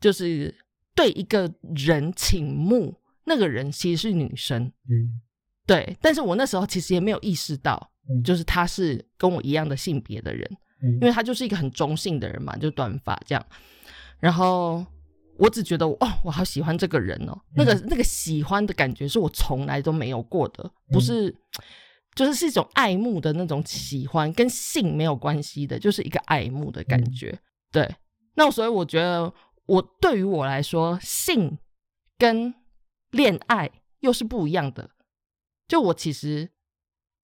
[0.00, 0.54] 就是
[0.94, 5.20] 对一个人倾慕，那个人其实是女生，嗯。
[5.66, 8.22] 对，但是我那时候其实也没有意识到，嗯。
[8.22, 10.56] 就是他是跟我一样的性别的人，嗯，
[10.94, 13.46] 因为他就是一个很中性的人嘛，就短发这样。
[14.18, 14.84] 然后
[15.38, 21.34] 我只觉得哦，我好喜欢这个人哦，那个那个喜欢的感觉是我从来都没有过的，不是。
[22.14, 27.38] 就是是一种爱慕的那种喜欢，跟性没有关系的，就是一个爱慕的感觉。
[27.70, 27.94] 对，
[28.36, 29.30] 那所以我觉得，
[29.66, 31.58] 我对于我来说，性
[32.16, 32.54] 跟
[33.10, 33.70] 恋爱
[34.00, 34.88] 又是不一样的。
[35.68, 36.48] 就我其实，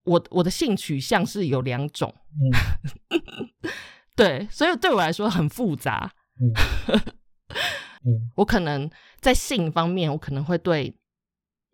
[0.05, 3.19] 我我的性取向是有两种，嗯
[4.17, 6.13] 对，所以对我来说很复杂。
[8.35, 10.95] 我可能在性方面，我可能会对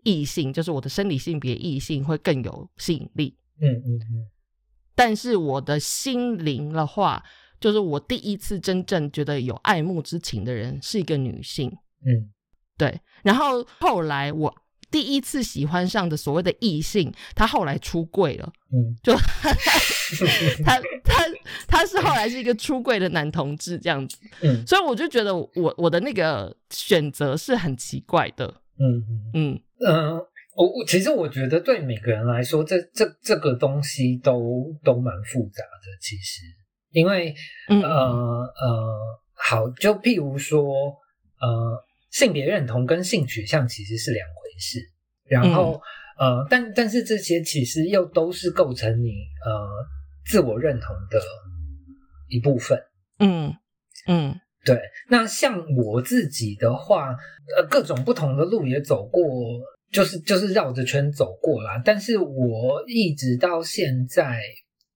[0.04, 3.36] 异性，就是我的生理性别异性会更有吸引力。
[3.60, 4.30] 嗯嗯嗯
[4.94, 7.24] 但是我的心灵的话，
[7.60, 11.70] 就是我第一次真正觉得有爱慕之情的人是一个女性，
[12.04, 12.30] 嗯
[12.76, 13.00] 对。
[13.22, 14.54] 然后后来我
[14.90, 18.96] 第一次喜欢上的所谓的异性，他后来出柜了，嗯。
[19.02, 19.14] 就
[20.64, 21.24] 他他
[21.66, 24.66] 他是后来是一个出柜的男同志这样子，嗯。
[24.66, 28.46] 所以我就觉得我我的那个选择是很奇怪的，
[28.78, 30.14] 嗯嗯嗯，
[30.56, 35.98] 我我其实我觉得对每个人来说，这这这个东西都都蛮复杂的。
[36.00, 36.42] 其实，
[36.90, 37.34] 因为
[37.68, 37.82] 嗯。
[37.82, 38.96] 呃呃，
[39.34, 40.64] 好，就譬如说，
[41.40, 44.26] 呃，性别认同跟性取向其实是两
[44.58, 44.80] 回事。
[45.28, 45.80] 然后，
[46.18, 49.10] 呃，但但是这些其实又都是构成你
[49.44, 49.68] 呃
[50.26, 51.20] 自我认同的
[52.28, 52.82] 一部分。
[53.18, 53.54] 嗯
[54.06, 54.80] 嗯，对。
[55.10, 57.10] 那像我自己的话，
[57.56, 59.22] 呃，各种不同的路也走过，
[59.92, 61.80] 就是就是绕着圈走过啦。
[61.84, 64.40] 但是我一直到现在，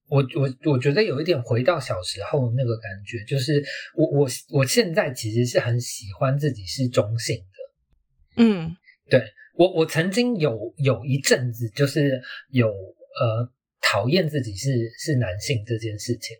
[0.09, 3.63] 我我我觉得有一点回到小时候那个感觉，就是
[3.95, 8.43] 我我我现在其实是很喜欢自己是中性的。
[8.43, 8.75] 嗯，
[9.11, 9.23] 对
[9.53, 13.49] 我我曾经有有一阵子就是有呃
[13.81, 16.35] 讨厌自己是是男性这件事情。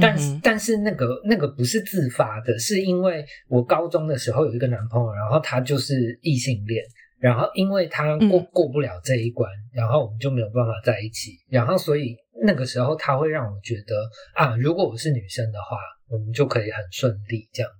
[0.00, 6.80] 但是，但是那个那个不是自发的，是因为我高中的时候有一个男朋友，然后他就是异性恋，
[7.18, 15.76] 然后因为他过过不了这一关，然后我们就没有办法在一起，然后所以那个时候他会让我觉得啊，如果我是女生的话，
[16.08, 17.72] 我们就可以很顺利这样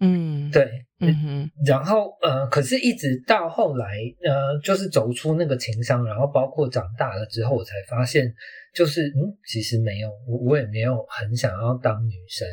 [0.00, 8.34] 嗯，对，嗯哼，然后呃，可是一直到后来呃，就是走出那个情商，然后包括长大了之后，我才发现。
[8.74, 12.46] 就是嗯，其实没有，我我也没有很想要当女生，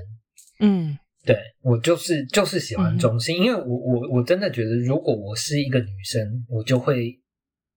[0.59, 7.11] 嗯，对我就是就是喜欢中性，因为我我我真的觉得，如果我是一个女生，我就会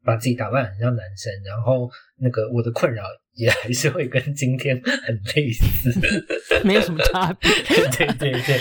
[0.03, 3.03] 把自己打扮很像男生，然后那个我的困扰
[3.35, 5.93] 也还是会跟今天很类似，
[6.65, 7.51] 没有什么差别，
[7.99, 8.61] 对 对对，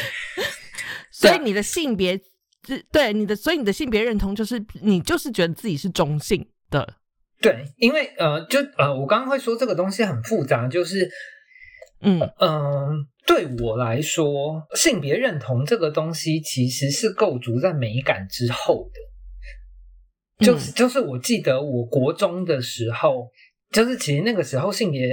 [1.19, 2.19] 所以你的性别，
[2.91, 6.95] 对你的，所以你的性别认同就是你就是觉得自己是中性的。
[7.41, 11.09] 对，因为呃，就呃，我刚刚会说这个东西很复杂，就是，
[12.01, 12.19] 嗯。
[12.39, 23.31] 嗯，对我来说，性别认同这个东西其实是构筑在美感之后的，就是就是我记得我国中的时候，
[23.71, 25.09] 就是其实那个时候性别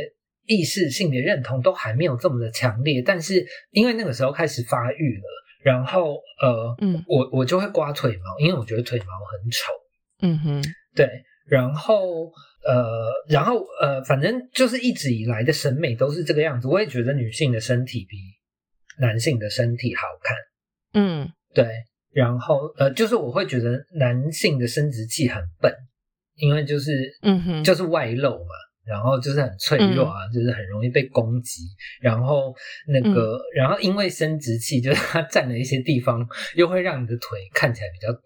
[0.47, 9.73] 意识、性别认同都还没有这么的强烈，但是因为那个时候开始发育了，然后呃，嗯，我我就会刮腿毛，因为我觉得腿毛很丑，
[10.21, 10.63] 嗯哼，
[10.95, 11.09] 对。
[11.47, 12.25] 然后，
[12.65, 16.67] 呃，然后，呃，反正就是一直以来的审美都是这个样子。
[16.67, 18.17] 我也觉得女性的身体比
[18.99, 20.37] 男性的身体好看。
[20.95, 21.69] 嗯，对。
[22.13, 25.71] 然后，呃，就是我会觉得男性的生殖器很笨，
[26.37, 28.55] 因为就是，嗯哼，就是外露嘛，
[28.87, 31.63] 然后就是很脆弱啊，就是很容易被攻击。
[32.01, 32.55] 然后
[32.87, 38.23] 那个，然后因为生殖器就是它占了一些地方，又会让你的腿看起来比较短。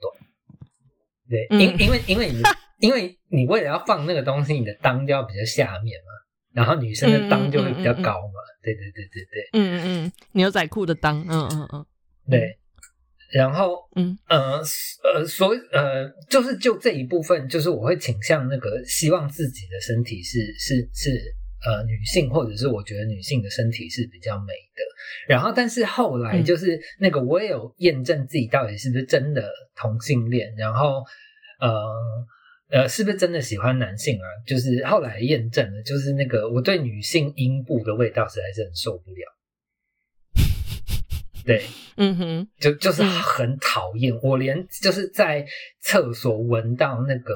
[1.28, 2.42] 对，因因为因为你。
[2.80, 6.12] 因为你为了要放那个东西，你的裆就要比较下面嘛，
[6.54, 8.34] 然后女生的裆就会比较高嘛。
[8.62, 9.48] 对对对对对。
[9.52, 11.86] 嗯嗯嗯，牛仔裤的裆，嗯嗯嗯，
[12.30, 12.56] 对。
[13.32, 14.62] 然后，嗯呃
[15.04, 21.10] 呃，所以呃，就是就这一部分，就是我会倾向那个希望自己的身体是是是
[21.64, 24.82] 呃女性，或者是我觉得女性的身体是比较美的。
[25.28, 31.02] 然后，但是后来就是那个我也有验证自己到底是不是真的同性恋，然后
[31.60, 31.68] 呃。
[32.70, 34.28] 呃，是不是真的喜欢男性啊？
[34.46, 39.24] 就是后来验证了，就是那个我对女性阴部的味道实在是很受不了。
[41.44, 41.64] 对，
[41.96, 45.46] 嗯哼，就就是很讨厌，我连就是在
[45.80, 47.34] 厕所闻到那个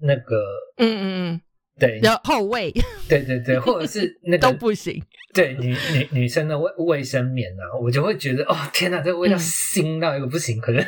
[0.00, 0.44] 那个，
[0.76, 1.02] 嗯嗯
[1.34, 1.40] 嗯。
[1.80, 2.70] 对，然后后卫，
[3.08, 5.02] 对对对， 或者是那个都不行。
[5.32, 10.60] 对，女女女生的卫卫生棉啊，我就会觉得哦，天哪，这个味道腥到一个不行。
[10.60, 10.84] 可是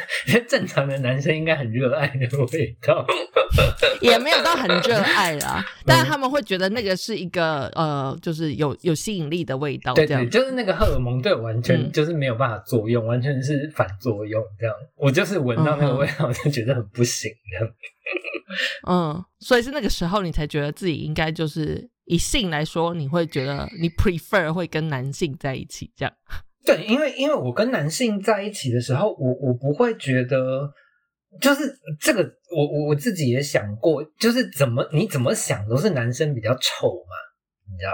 [0.48, 3.06] 正常的男生应该很热爱那个味道，
[4.02, 5.64] 也没有到很热爱啦。
[5.86, 9.94] 但是他们会觉得那个是一个呃，就是有有吸引力的味道。
[9.94, 14.42] 对对，就是那个荷尔蒙对我完全就是没有办法作用，完全是反作用。
[14.58, 17.30] 这样，我就是闻到那个味道我就觉得很不行。
[17.52, 17.74] 这样。
[18.88, 26.14] 嗯，所以是那个时候你才觉得自己应该就是以性来说，你会觉得你 prefer 会跟男性在一起这样？
[26.64, 30.70] 对，因为因为我跟男性在一起的时候，我我不会觉得
[31.40, 32.22] 就是这个，
[32.56, 37.16] 我我我自己也想过，就是怎么你怎么想都是男生比较丑嘛，
[37.70, 37.92] 你知道，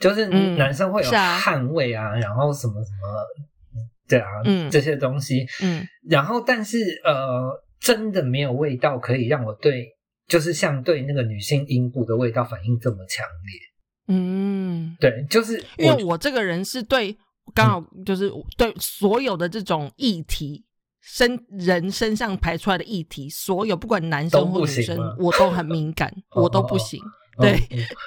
[0.00, 7.64] 就是男生会有汗味啊，然后什么什么，对啊，嗯，这些东西，嗯，然后但是呃。
[7.80, 9.96] 真的没有味道可以让我对，
[10.28, 13.60] 就是像对那个女性阴部的味道反应这么强烈。
[14.06, 17.16] 嗯，对，就是因为我这个人是对
[17.54, 20.64] 刚好就是对所有的这种议题
[21.00, 27.00] 身人身上排出来的议题，所有不管男生或女生，我都很敏感， 我都不行。
[27.38, 27.58] 对，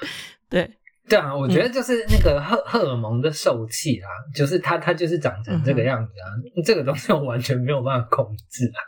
[0.47, 0.77] 对。
[1.09, 6.29] 对啊，我觉得就是那个荷荷尔蒙的受气啊，就是它它就是长成这个样子啊，
[6.63, 8.79] 这个东西我完全没有办法控制啊。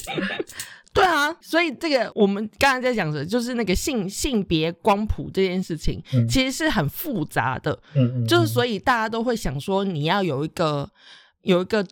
[0.92, 7.78] 对啊，所以这个我们刚才在讲的，就是那个性性别光谱这件事情，其实是很复杂的。
[7.94, 10.90] 嗯嗯，就是所以大家都会想说，你要有一个
[11.42, 11.86] 有一个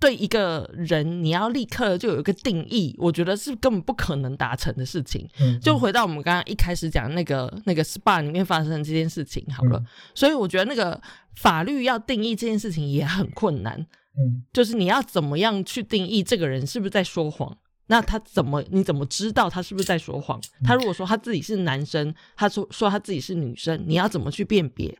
[0.00, 5.28] 对一个人，你要立刻就有一个定义，我觉得是根本不可能达成的事情。
[5.40, 11.00] 嗯，就回到我们刚刚一开始讲那个那个 SPA 里面发生的这件事情好了，嗯所以我觉得那个
[11.36, 13.78] 法律要定义这件事情也很困难，
[14.18, 17.56] 嗯就是你要怎么样去定义这个人是不是在说谎？
[17.90, 20.40] 那他怎么你怎么知道他是不是在说谎？
[20.64, 24.96] 他如果说他自己是男生，他说说他自己是女生，你要怎么去辨别？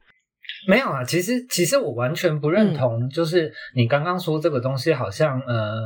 [0.66, 5.80] 没有啊，其实其实我完全不认同，就是你刚刚说这个东西好像呃，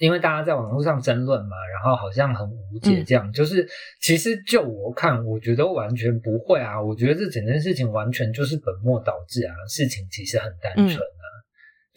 [0.00, 3.30] 因为大家在网络上争论嘛，然后好像很无解这样。
[3.30, 3.68] 就是
[4.00, 11.17] 其实就我看，我觉得完全不会啊，我觉得这整件事情完全就是本末倒置啊，事情其实很单纯啊，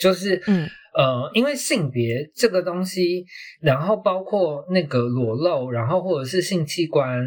[0.02, 3.24] 就是嗯呃，因为性别这个东西，
[3.62, 7.24] 然后包括那个裸露，然后或者是性器官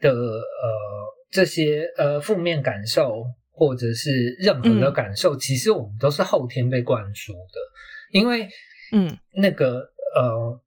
[0.00, 0.40] 的呃
[1.30, 3.22] 这些呃负面感受，
[3.52, 8.18] 或者是任何的嗯感受，其实我们都是后天被灌输的。
[8.18, 8.48] 因为
[8.90, 9.80] 嗯那个
[10.16, 10.60] 呃，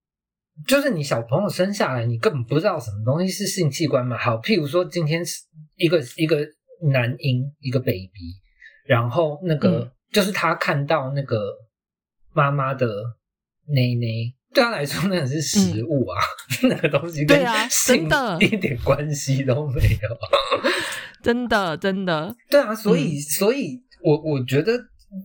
[0.67, 4.17] 就是你小朋友生下来，你根本不知道什么东西是性器官嘛。
[4.17, 5.41] 好，譬如说今天是
[5.75, 6.37] 一个一个
[6.91, 8.37] 男婴，一个 baby，
[8.85, 11.53] 然后那个、嗯就是他看到那个
[12.33, 12.87] 妈妈的
[13.67, 14.33] 内内。
[14.53, 16.17] 对他来说，那个是食物啊，
[16.63, 17.37] 那个东西跟
[17.69, 20.17] 性真的一点关系都没有。
[21.21, 24.71] 真的真的， 对啊，所嗯以，所以我我觉得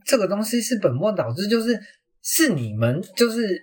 [0.05, 1.81] 这个东西是本末倒置，就是
[2.21, 3.57] 是你们就是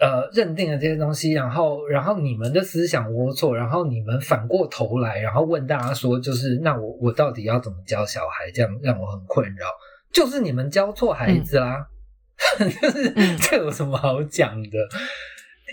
[0.00, 8.50] 呃认定了这些东西，然后然后你们的思想龌龊，然后你们反过头来，然后问大家说，就是那我我到底要怎么教小孩？
[8.52, 9.66] 这样让我很困扰，
[10.14, 11.84] 就是你们教错孩子啦，
[12.80, 14.78] 就是、嗯这有什么好讲的？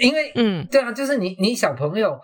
[0.01, 2.19] 因为嗯对啊，就是你你小朋友，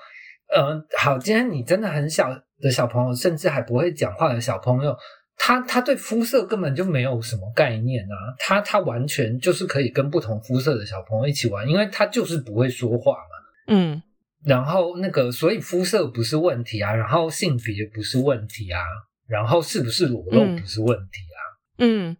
[0.54, 4.98] 呃，好，今天你真的很小的小朋友，甚至还不会讲话的小朋友，
[5.38, 13.74] 他他对肤色根本就没有什么概念啊，他他完全就是可以跟不同肤色的小朋友一起玩，因为他就是不会说话嘛。
[13.76, 14.02] 嗯
[14.46, 18.80] 然后那个，所以肤色不是问题啊，然后性别不是问题啊，
[19.28, 21.27] 然后是不是裸露嗯不是问题啊。
[21.80, 22.16] 嗯，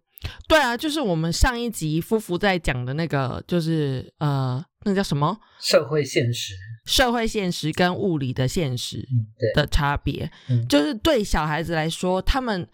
[0.48, 5.38] 对啊，就是我们上一集夫妇在讲的那个，就是呃，那个叫什么？
[5.60, 6.54] 社会现实，
[6.84, 9.06] 社会现实跟物理的现实
[9.54, 10.66] 的差别，嗯。
[10.68, 12.66] 就是对小孩子来说，他们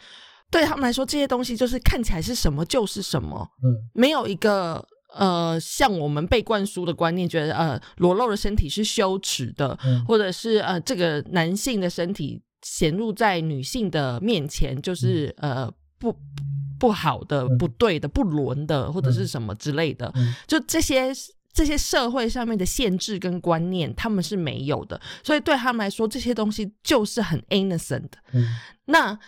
[0.51, 3.89] 对他们来说这些东西就是看起来是什么就是什么，嗯。
[3.95, 10.05] 没有一个呃像我们被灌输的观念，觉得呃裸露的身体是羞耻的，嗯。
[10.05, 16.15] 或者是呃这个男性的身体显露在女性的面前就是、呃不
[16.85, 17.57] 不好的、嗯。
[17.57, 20.35] 不对的、不伦的，或者是什么之类的，嗯。
[20.47, 21.11] 就这些
[21.51, 28.19] 这些社会上面的限制跟观念，他们是没有的，所以对他们来说，这些东西就是很 innocent 的。
[28.33, 28.45] 嗯。
[28.85, 29.19] 那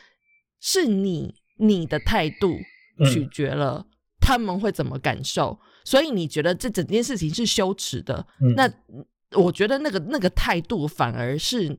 [0.60, 2.58] 是你你的态度
[2.98, 3.10] 嗯。
[3.10, 3.86] 取决了
[4.20, 8.54] 他们会怎么感受，所以你觉得这整件事情是羞耻的，嗯。
[8.54, 8.70] 那
[9.40, 11.78] 我觉得那个那个态度反而是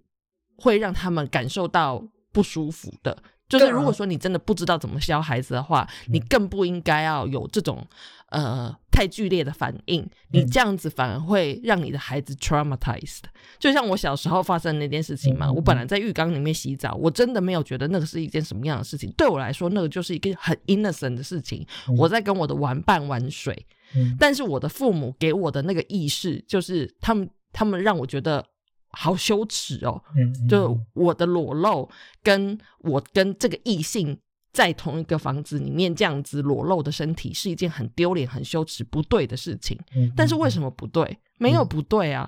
[0.58, 3.16] 会让他们感受到不舒服的。
[3.48, 7.86] 就是如果说你真的不知道怎么教孩子的话，你更不应该要有这种
[8.30, 10.06] 呃太剧烈的反应。
[10.32, 13.22] 你这样子反而会让你的孩子 traumatized。
[13.58, 19.10] 就像我小时候发生的那件事情嘛，我本来在浴缸里面洗澡，我真的没有觉得那个是一件什么样的事情。
[19.18, 21.66] 对我来说，那个就是一个很 innocent 的事情。
[21.88, 28.46] 嗯我在跟我的玩伴玩水，嗯但是我的父母给我的那个意识，就是他们他们让我觉得
[28.90, 30.02] 好羞耻哦。
[30.50, 31.90] 就我的裸露，
[32.24, 34.18] 跟我跟这个异性
[34.52, 39.78] 在同一个房子里面这样子裸露的身体，是一件很丢脸、很羞耻、不对的事情。
[39.96, 41.18] 嗯但是为什么不对？
[41.40, 42.28] 没有不对啊，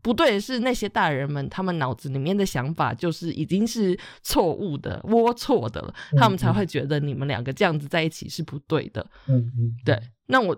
[0.00, 9.04] 不对的是那些大人们，他们脑子里面的想法就是已经是错误的、龌龊的了，嗯他们才会觉得你们两个这样子在一起是不对的。
[9.26, 10.56] 嗯嗯，对，那我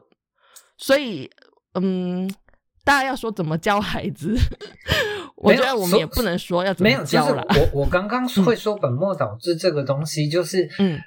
[0.77, 1.31] 所以
[1.73, 2.31] 嗯，
[2.87, 4.35] 大家要说怎么教孩子，
[5.37, 7.45] 我觉得我们也不能说要怎么教啦。
[7.75, 10.99] 我我刚刚 会说本末倒置这个东西，就是嗯。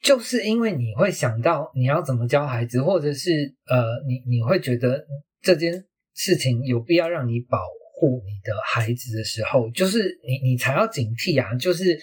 [0.00, 5.04] 就是因为你会想到你要怎么教孩子，或者是呃，你你会觉得
[5.42, 7.58] 这件事情有必要让你保
[7.94, 11.98] 护你的孩子的时候，就是你你才要警惕啊，就是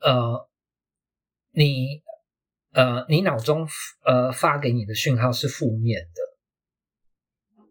[0.00, 0.48] 呃，
[1.52, 2.00] 你
[2.72, 3.68] 呃，你脑中
[4.06, 6.22] 呃发给你的讯号是负面的，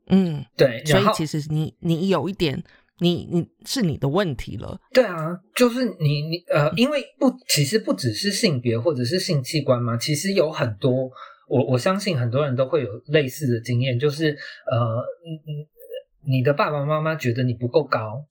[0.07, 2.63] 嗯，对，然后所以其实你你有一点，
[2.99, 4.79] 你你是你的问题了。
[4.93, 11.09] 对啊，就是你你呃，因为不，其实不只是性别或者是性器官嘛，其实有很多，
[11.47, 14.31] 我我相信很多人都会有类似的经验，就是
[14.71, 15.05] 呃，
[16.25, 18.25] 你的爸爸妈妈觉得你不够高，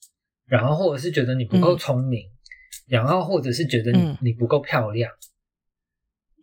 [0.46, 1.78] 然后或者是觉得你不够嗯。
[1.78, 2.22] 聪明，
[2.88, 4.18] 然后或者是觉得你、嗯。
[4.22, 5.10] 你不够漂亮，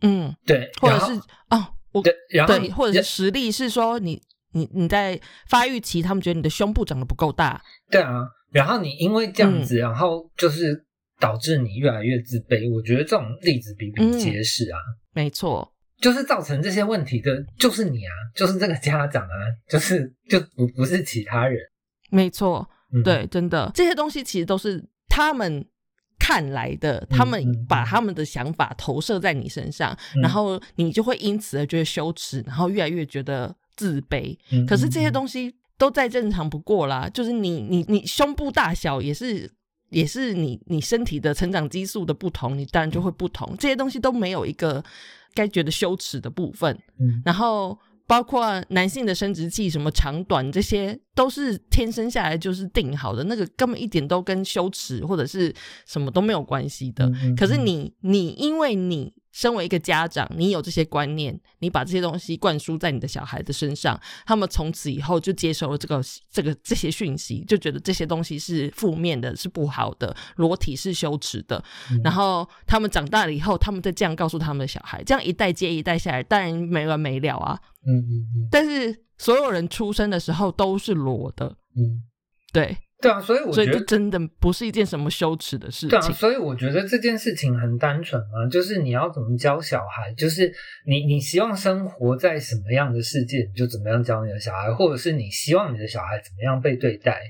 [0.00, 1.12] 嗯，对，或者是
[1.50, 4.20] 哦，我对，然后对，或者是实力是说你
[4.54, 10.84] 你你在发育期，他们觉得你的胸部长得不够大，对啊，然后你因为这样嗯子，然后就是
[11.20, 12.72] 导致你越来越自卑。
[12.74, 14.78] 我觉得这种例子比比皆是啊。
[15.12, 19.36] 没错，就是造成这些问题的，就是你啊，就是这个家长啊，
[19.68, 21.60] 就是就不不是其他人。
[22.10, 25.66] 没错，嗯、对，真的这些东西其实都是他们
[26.18, 34.36] 看来的，他们嗯把他们的想法投射在你身上，嗯然后你就会因此而觉得羞耻，然后越来越觉得自卑。
[34.52, 39.50] 嗯，可是这些，东西都再正常不过啦，就是你你你胸部大小也是
[39.90, 43.56] 也是你你身体的成长激素的不同，你当然就会不同。
[43.58, 44.82] 这些东西都没有一个
[45.34, 46.76] 该觉得羞耻的部分。
[47.00, 55.52] 嗯然后包括男性的生殖器什么长短，这些都是天生下来就是定好的，那个根本一点都跟羞耻或者是
[55.86, 57.06] 什么都没有关系的。
[57.06, 71.62] 嗯嗯可是你你因为你身为一个家长，你有这些观念，你把这些东西灌输在你的小孩的身上，他们从此以后就接受了这个这个这些讯息，就觉得这些东西是负面的，是不好的，裸体是羞耻的。
[71.90, 72.00] 嗯。
[72.04, 77.58] 然后他们长大了以后，他们再这样告诉他们的小孩，这样一代接一代下来，当然没完没了啊。
[77.84, 78.48] 嗯嗯嗯。
[78.52, 82.04] 但是所有人出生的时候都是裸的，嗯，
[82.52, 83.72] 对，对啊，所以我觉得。
[83.72, 86.14] 这真的不是一件什么羞耻的事情对啊，情。
[86.14, 90.50] 所以我觉得这件事情很单纯啊，就是你要怎么教小孩，就是
[90.86, 97.20] 你你希望生活在什么样的世界，你就怎么样教你的小孩，或者是你希望你的小孩怎么样被对待，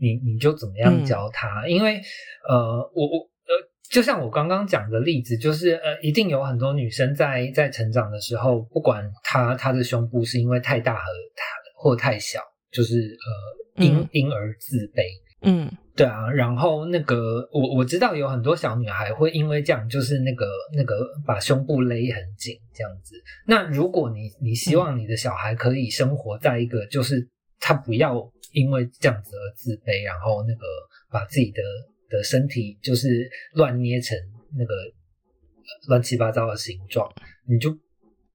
[0.00, 1.66] 你你就怎么样教他。
[1.66, 2.00] 因为
[2.48, 3.52] 呃，我我呃，
[3.90, 11.00] 就像我刚刚讲的例子，就是呃，一定有很多女生在在成长的时候，不管她她的胸部是因为太大和
[11.36, 11.44] 太
[11.76, 12.40] 或太小，
[12.70, 12.96] 就是
[13.76, 15.04] 呃因、嗯因而自卑。
[15.40, 20.46] 嗯对啊，然后那个我我知道有很多小女孩会因为这样，就是那个
[20.76, 23.14] 那个把胸部勒很紧这样子。
[23.46, 30.66] 那如果你你希望你的小孩可以生活在一个，就是他不要因为这样子而自卑，然后那个
[31.10, 31.62] 把自己的
[32.10, 34.16] 的身体就是乱捏成
[34.56, 37.08] 那个呃乱七八糟的形状，
[37.48, 37.76] 你就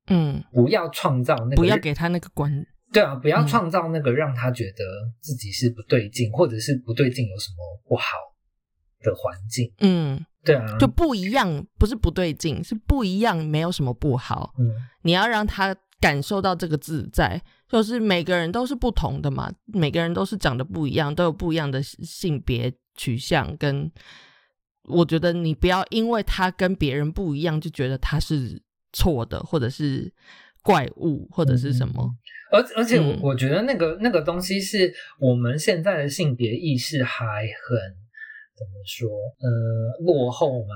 [0.07, 4.83] 嗯，不要创造那个不要给他那个观，对啊，不要嗯创造那个让他觉得
[5.19, 8.05] 自己是不对劲，或者是不对劲有什么不好
[9.01, 9.73] 的环境。
[9.79, 14.53] 嗯，对啊，就不一样，不是不对劲，是不一样，没有什么不好。
[14.59, 14.71] 嗯
[15.01, 23.57] 你要让他感受到这个自在，就是每个人都是不同的嘛，每个人都是长得不一样，都有不一样的性别取向。
[23.57, 23.91] 跟
[24.85, 28.61] 我觉得你不要因为他跟别人不一样，就觉得他是
[28.93, 30.13] 错的，或者是
[30.63, 32.09] 怪物，或者是什么。
[32.51, 37.77] 而而且我觉得那个那个东西是我们现在的性别意识还很
[38.55, 40.73] 怎么说，呃，落后吗？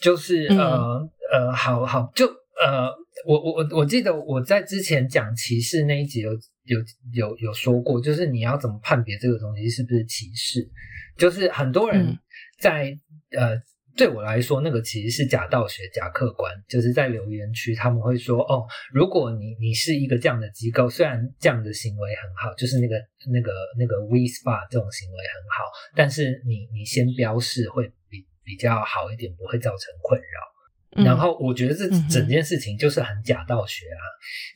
[0.00, 2.90] 就是嗯呃呃，好好就呃，
[3.26, 6.32] 我我我我记得我在之前讲歧视那一集有
[6.64, 6.78] 有
[7.12, 10.68] 有有说过，就是你要怎么判别这个东西是不是歧视？
[11.16, 12.18] 就是很多人嗯
[12.60, 12.96] 在、
[13.36, 13.60] 呃。
[13.96, 22.96] 对我来说，那个其实是假道学、假客观，就是在留言区他们会说：“哦，如果你你是一个这样的机构，虽然这样的行为很好，就是那个
[23.32, 25.64] 那个那个 We Spa 这种行为很好，
[25.94, 30.26] 但是你你先标示会比比较好一点，不会造成困扰。
[30.26, 34.04] 嗯然后我觉得这整件事情就是很假道学啊，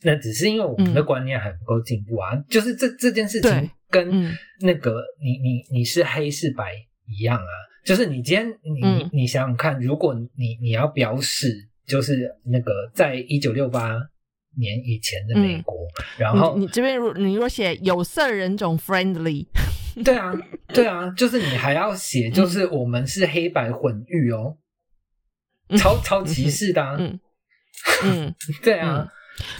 [0.02, 2.36] 那只是因为我们的嗯观念还不够进步啊。
[2.50, 6.74] 就是这这件事情跟嗯那个你你你是黑是白
[7.06, 7.52] 一样啊，
[7.86, 9.10] 就是你今天你你嗯。
[9.12, 13.96] 你想想看，如果你你要表示就是那个在一九六八
[14.58, 15.76] 年以前的美国，
[16.18, 19.46] 然后你你这边如你若写有色人种 friendly，
[20.04, 20.34] 对啊
[20.68, 24.56] 对啊，就是你还要写就是我们是黑白混浴哦，
[25.68, 27.20] 嗯超超歧视的啊， 嗯
[28.04, 28.34] 嗯。
[28.62, 29.08] 对啊。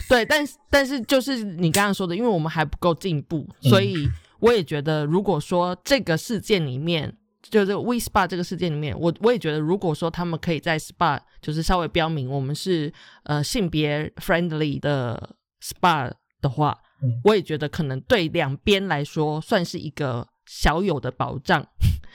[0.09, 3.69] 对，但是但是就是你刚刚说的，因为我们还不够进步，嗯。
[3.69, 4.09] 所以
[4.39, 7.15] 我也觉得，如果说这个事件里面，
[7.49, 12.91] 就是 We Spa 这个事件里面，我我也觉得，如果说他们可以在 Spa 就是稍微标明我们是
[13.23, 21.65] 呃性别 friendly 的 Spa 的话，嗯我也觉得可能对两边来说算是一个小有的保障，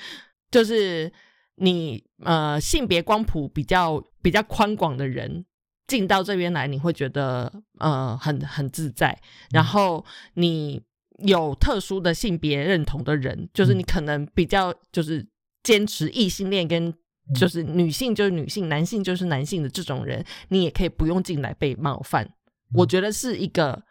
[0.51, 1.13] 就是
[1.57, 5.45] 你呃性别光谱比较比较宽广的人。
[5.89, 9.21] 进到这边来，你会觉得呃很很自在。
[9.51, 10.03] 然后
[10.35, 10.81] 你
[11.25, 15.27] 有特殊的性别认同的人，就是你可能比较就是
[15.63, 16.93] 坚持异性恋跟
[17.39, 22.29] 就是女性就是女性，男性就是男性的这种人，你也可以不用进来被冒犯。
[22.75, 23.83] 我觉得是一个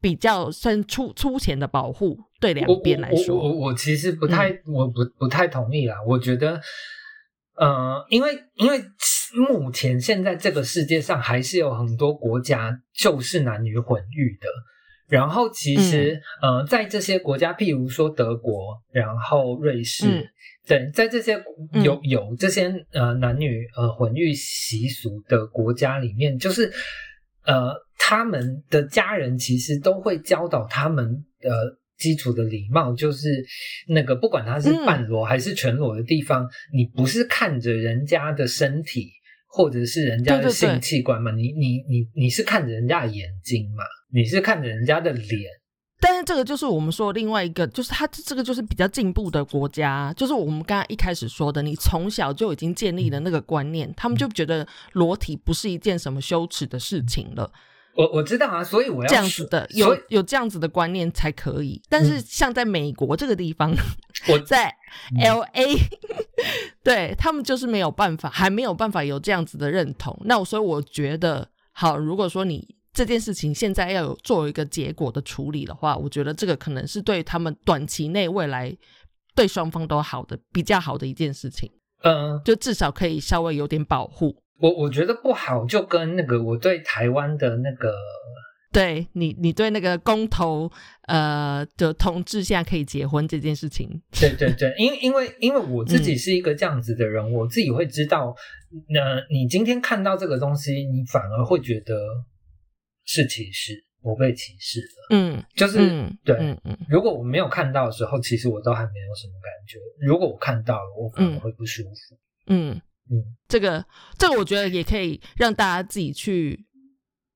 [0.00, 5.94] 比较算粗粗浅的保护，对两边来我我说，我我其实不太，我不不太同意啦。
[6.06, 6.60] 我觉得，
[7.56, 8.82] 呃，因为因为
[9.48, 14.48] 目前现在这个世界上还是有很多国家就是男女混育的。
[15.10, 20.30] 然后其实，呃，在这些国家，譬如说德国，然后瑞士，
[20.66, 21.42] 对，在这些
[21.84, 26.72] 有有这些呃男女呃混浴习俗的国家里面，就是
[27.44, 31.04] 呃他们的家人其实都会教导他们
[31.42, 31.50] 呃
[31.98, 33.44] 基础的礼貌，就是
[33.88, 39.10] 那个不管他是半裸还是全裸的地方，你不是看着人家的身体。
[39.52, 41.32] 或者是人家的性器官嘛？
[41.32, 43.82] 你你你你是看着人家的眼睛嘛？
[44.12, 45.50] 你是看人家的脸？
[46.02, 57.52] 但是这个就是我们说另外一个，就是他这个就是比较进步的国家，就是我们刚刚一开始说的，你从小就已经建立了那个观念，他们就觉得裸体不是一件什么羞耻的事情了。
[57.96, 61.82] 我我知道啊，所以我要这样子的，有有这样子的观念才可以。
[61.90, 63.70] 但是像在美国这个地方，
[64.30, 64.74] 我在
[65.20, 65.76] L A，
[66.82, 70.16] 对他们就是没有办法，还没有办法有这样子的认同。
[70.24, 78.76] 那所以我觉得，好，如果说你这件事情现在要有做一个结果的处理的话，我觉得这个可能是对他们短期内未来
[79.34, 81.70] 对双方都好的比较好的一件事情。
[82.02, 84.34] 嗯，就至少可以稍微有点保护。
[84.58, 87.94] 我我觉得不好，就跟那个我对台湾的那个，
[88.72, 90.70] 对你你对那个公投
[91.06, 93.88] 呃的同志现在可以结婚这件事情，
[94.20, 98.34] 对对对， 因为因为因为我自己是一个这样子的人，我自己会知道，
[98.88, 101.94] 那你今天看到这个东西，你反而会觉得
[103.10, 105.78] 是歧视，我被歧视了，嗯，就是
[106.22, 112.80] 对，嗯嗯，如果我没有看到的时候，其实我都还没有什么感觉，如果我看到了，我可能会不舒服，嗯。
[113.12, 113.84] 嗯，这个
[114.16, 116.64] 这个我觉得也可以让大家自己去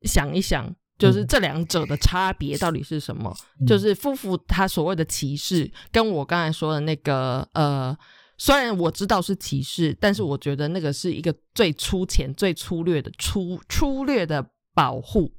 [0.03, 3.37] 想一想，就是这两者的差别到底是什么？
[3.67, 7.97] 就是夫妇他所谓的歧视，跟我刚才说的那个呃，
[8.39, 15.33] 虽然我知道是歧视，但是我觉得那个是一个最粗浅、最粗略的粗粗略的保护，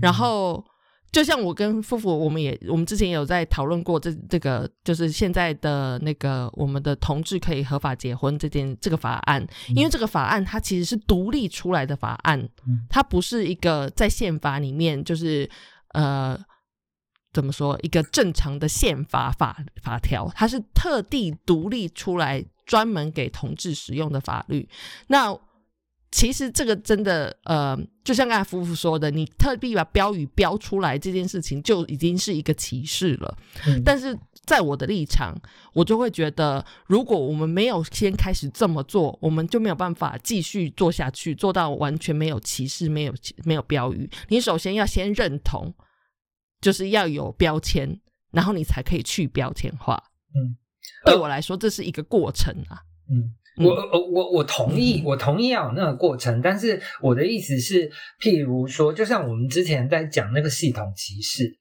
[0.00, 0.64] 然后。
[1.12, 12.46] 就像我跟夫妇，我们也我们之前有在讨论过这这个，就是现在的那个我们的同志可以合法结婚这件这个法案，因为这个法案它其实是独立出来的法案，
[12.90, 15.48] 它不是一个在宪法里面就是
[15.94, 16.38] 呃
[17.32, 24.68] 怎么说一个正常的宪法法法条，它是特地独立出来专门给同志使用的法律。
[25.06, 25.34] 那
[26.12, 33.36] 其实这个真的，呃，就像刚才夫妇说的，你特地把标语标出来这件事情，就已经是一个歧视了。
[33.84, 35.36] 但是在我的立场，
[35.74, 44.08] 我就会觉得，如果我们没有先开始这么做，我们就没有办法继续做下去，做到完全没有歧视、没有没有标语。
[44.28, 45.74] 你首先要先认同，
[46.60, 48.00] 就是要有标签，
[48.30, 50.02] 然后你才可以去标签化。
[50.34, 50.56] 嗯，
[51.04, 52.80] 对我来说，这是一个过程啊。
[53.10, 53.34] 嗯。
[53.58, 57.90] 我我我我同意，我同意要有那个过程，但是我的意思是，
[58.20, 61.56] 譬如说，就像我们之前在讲那个系统歧视，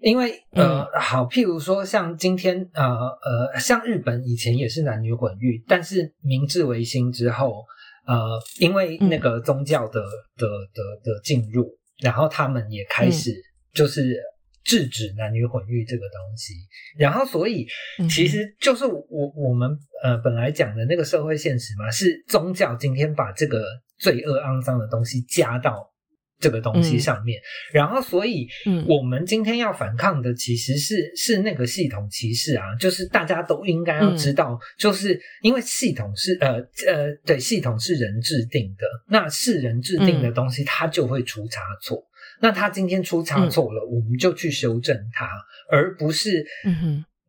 [0.00, 7.64] 因为呃，好，譬如说像今天呃呃，像日本以前也是男女混浴，但是明治维新之后，
[8.06, 10.00] 呃，因为那个宗教的
[10.36, 11.66] 的的的进入，
[12.00, 13.32] 然后他们也开始
[13.72, 14.20] 就是。
[14.64, 16.54] 制止男女混浴这个东西，
[16.96, 17.66] 然后所以
[18.08, 19.04] 其实就是我
[19.36, 19.70] 我们
[20.02, 23.64] 呃本来讲的那个社会现实嘛，是宗教今天把这个
[23.98, 25.90] 罪恶肮脏的东西加到
[26.38, 27.40] 这个东西上面，
[27.72, 28.48] 然后所以
[28.88, 36.54] 我们今天要反抗的其实是是那个系统歧视啊，就是大家都应该要知道，就是因为系统是呃
[36.88, 42.02] 呃对系统是人制定的，那是人制定的东西，它就会出差错。
[42.40, 45.28] 那他今天出差错了，我们就去修正它，
[45.70, 46.44] 而不是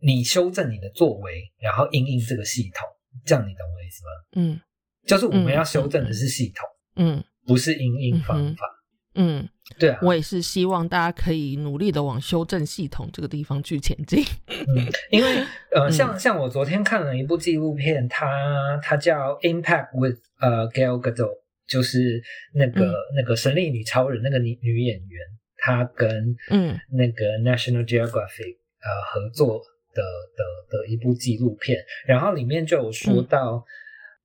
[0.02, 2.88] 你修正你的作为，然后应应这个系统，
[3.26, 4.10] 这样你懂我意思吗？
[4.36, 4.60] 嗯，
[5.06, 8.66] 就是我们要修正的是系统，嗯，不是应应方法，
[9.16, 9.48] 嗯，
[9.80, 14.24] 对啊，我也是希望大家可以努力的往修正系统这个地方去前进。
[14.48, 21.43] 嗯，因为 呃，像像我昨天看了一部纪录片，它它叫《Impact with》呃 Gail Gadot。
[21.68, 22.22] 就是
[22.54, 25.22] 那个那个神力女超人那个女女演员，
[25.58, 26.78] 她跟嗯。
[26.92, 29.62] 那个 National Geographic 呃合作
[29.94, 33.64] 的的的一部纪录片，然后里面就有说到，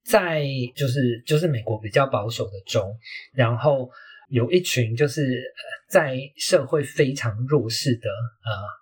[0.05, 2.95] 在就是就是美国比较保守的州，
[3.33, 3.89] 然后
[4.31, 5.41] 有一群就是
[5.89, 8.09] 在社会非常弱势的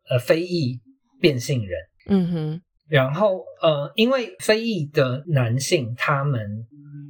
[0.09, 0.81] 呃呃非裔
[1.21, 1.79] 变性人，
[2.09, 6.67] 嗯哼，然后呃因为非裔的男性他们。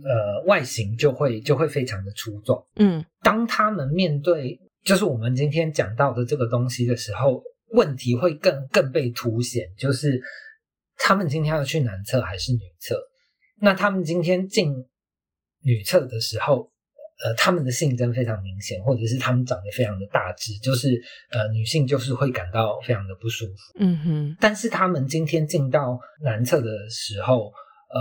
[0.07, 2.65] 呃，外形就会就会非常的出众。
[2.77, 7.43] 嗯，当他们面对就是我们今天讲到的这个东西的时候，
[7.73, 9.67] 问题会更更被凸显。
[9.77, 10.21] 就是
[10.97, 12.97] 他们今天要去男厕还是女厕？
[13.61, 14.73] 那他们今天进
[15.63, 16.71] 女厕的时候，
[17.25, 23.53] 呃，他们的性征非常明显，或者是他们长得非常的大只，就是呃，女性就是会感到非常的不舒服。
[23.81, 27.47] 嗯哼，但是他们今天进到男厕的时候，
[27.91, 28.01] 呃，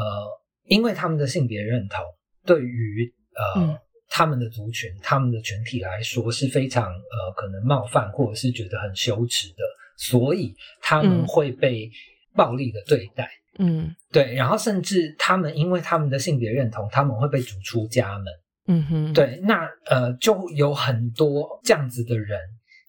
[0.67, 2.03] 因为他们的性别认同
[2.45, 9.63] 对于呃、嗯他们的族群、他们的群体来说是非常呃可能冒犯或者是觉得很羞耻的，
[9.97, 11.89] 所以他们嗯会被
[12.33, 13.29] 暴力的对待。
[13.57, 18.25] 嗯对，然后甚至他们因为他们的性别认同，他们会被逐出家门。
[18.67, 22.39] 嗯哼，，对，那呃，就有很多这样子的人，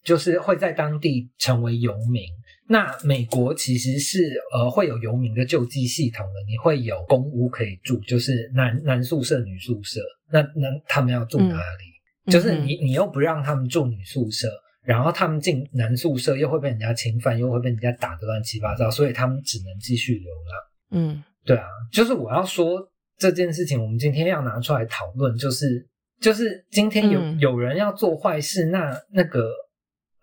[0.04, 2.24] 就是会在当地成为游民。
[2.68, 4.18] 那美国其实是
[4.52, 10.00] 呃会有游民的救济系统的，你会有公屋可以住，就是男男宿舍、女宿舍。
[10.32, 12.32] 那那他们要住哪里？
[12.32, 14.48] 就是你你又不让他们住女宿舍，
[14.82, 20.60] 然后他们进男宿舍又会被人家侵犯，又会被人家打得乱七八糟，所以他们只能继续流浪。
[20.90, 22.84] 嗯对啊，就是我要说
[23.16, 25.88] 这件事情，我们今天要拿出来讨论，就是
[26.20, 29.48] 就是今天有、嗯有人要做坏事，那那个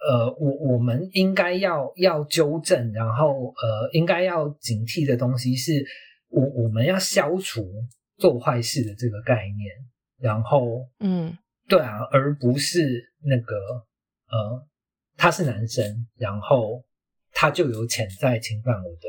[0.09, 5.85] 呃，我我们应该要要纠正，然后呃，应该要警惕的东西是，
[6.29, 7.65] 我我们要消除
[8.17, 9.71] 做坏事的这个概念，
[10.19, 11.37] 然后嗯
[11.67, 13.55] 对啊，而不是那个
[14.29, 14.67] 呃，
[15.15, 16.83] 他是男生，然后
[17.31, 19.07] 他就有潜在侵犯我的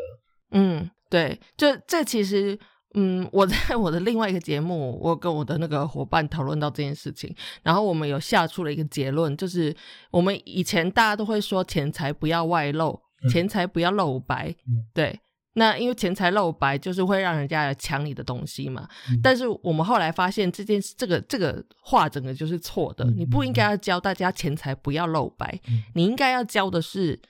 [0.51, 2.59] 嗯，对，就这其实。
[2.95, 9.75] 嗯，我在 我的另外一个节目，我跟我的那个伙伴讨论到这件事情，然后我们有下出了一个结论，就是
[10.11, 15.21] 我们以前大家都会说钱财不要外露，嗯钱财不要露白，嗯对。
[15.57, 18.89] 那因为钱财露白，就是会让人家来抢你的东西嘛。
[19.09, 23.05] 嗯但是我们后来发现这件事，这个这个话整个就是错的。
[23.05, 27.21] 嗯你不应该要教大家钱财不要露白，嗯你应该要教的是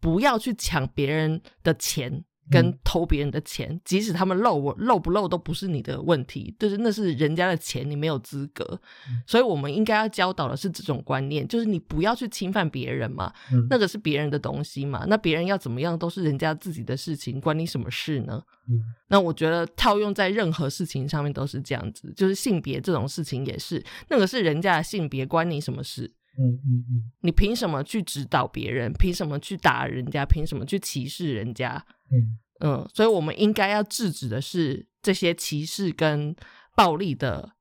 [0.00, 2.24] 不要去抢别人的钱。
[2.50, 8.64] 跟嗯偷别人的钱，即使他们漏我漏不漏都不是你的问题，就是那是人家的钱，你没有资格。
[9.08, 18.42] 嗯所以我们应该要教导的是这种观念，就是你不要去侵犯别人嘛，嗯那个是别人的东西嘛，那别人要怎么样都是人家自己的事情，关你什么事呢？
[18.68, 26.12] 嗯那我觉得套用在任何事情上面都是这样子，就是性别这种事情也是，那个是人家的性别，关你什么事？
[26.38, 28.92] 嗯嗯嗯你凭什么去指导别人？
[28.92, 30.24] 凭什么去打人家？
[30.24, 31.84] 凭什么去歧视人家？
[32.10, 36.34] 嗯嗯，所以我们应该要制止的是这些歧视跟
[36.76, 37.52] 暴力的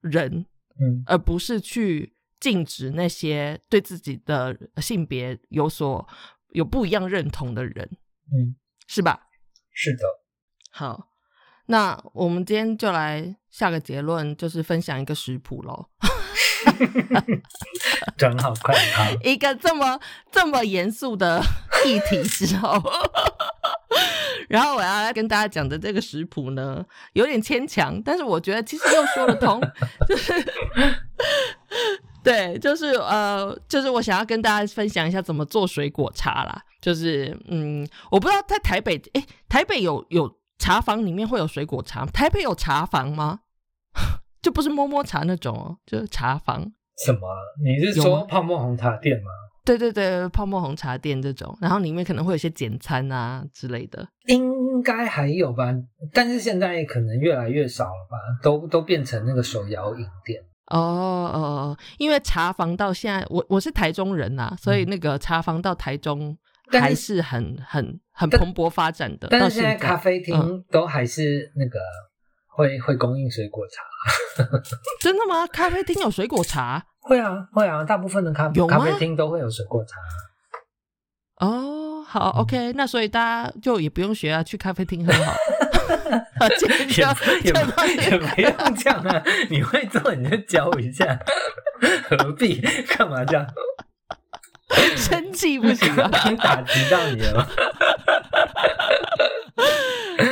[0.00, 0.46] 人，
[0.80, 6.06] 嗯而不是去禁止那些对自己的性别有所
[6.50, 7.88] 有不一样认同的人，
[8.32, 8.56] 嗯，
[8.86, 9.28] 是吧？
[9.72, 10.02] 是的，
[10.72, 11.08] 好，
[11.66, 15.88] 那我们今天就来下个结论，就是分享一个食谱喽。
[18.16, 19.98] 转好快好，一个这么
[20.30, 21.42] 这么严肃的
[21.84, 22.80] 议题之后，
[24.48, 26.84] 然后我要来跟大家讲的这个食谱呢，
[27.14, 29.60] 有点牵强，但是我觉得其实又说得通，
[30.08, 30.32] 就是
[32.22, 36.62] 对，就是呃，就是我想要跟大家分享一下怎么做水果茶啦。
[36.80, 43.40] 就是嗯，我不知道在台北，诶，台北有有茶房里面会有水果茶，台北有茶房吗？
[44.42, 46.70] 就不是摸摸茶那种哦，就是茶房。
[47.04, 47.36] 什么啊？
[47.64, 49.30] 你是说泡沫红茶店吗？
[49.64, 54.06] 对对对，泡沫红茶店这种，然后里面可能会有些简餐啊之类的。
[54.26, 55.72] 应该还有吧，
[56.12, 60.42] 但是现在可能越来越少了吧，都都变成那个手摇饮店。
[60.66, 66.36] 哦哦，因为茶房到现在，我我是台中人呐、所以那个茶房到台中
[66.72, 69.28] 还是很很很蓬勃发展的。
[69.30, 71.78] 但到现是现在咖啡厅嗯都还是那个
[72.60, 73.82] 会会供应水果茶。
[75.00, 75.46] 真的吗？
[75.48, 76.84] 咖啡厅有水果茶？
[77.00, 79.96] 会啊会啊，大部分的咖咖啡厅都会有水果茶。
[81.46, 85.32] 哦，好嗯，OK，那所以大家就也不用学啊，去咖啡厅喝好。
[86.50, 86.86] 也
[87.44, 89.22] 也就到也这不用这样啊！
[89.48, 91.18] 你会做你就教一下，
[92.08, 93.46] 何必干嘛这样？
[94.96, 96.10] 生气不行啊！
[96.12, 97.46] 刚打击到你了吗？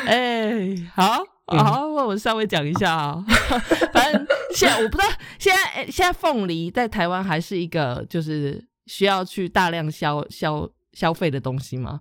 [0.06, 3.24] 哎，好嗯好，我稍微讲一下啊、
[3.92, 12.00] 反正现在我不知道，现在哎现在凤梨在台湾还是一个就是需要去大量消消消费的东西吗？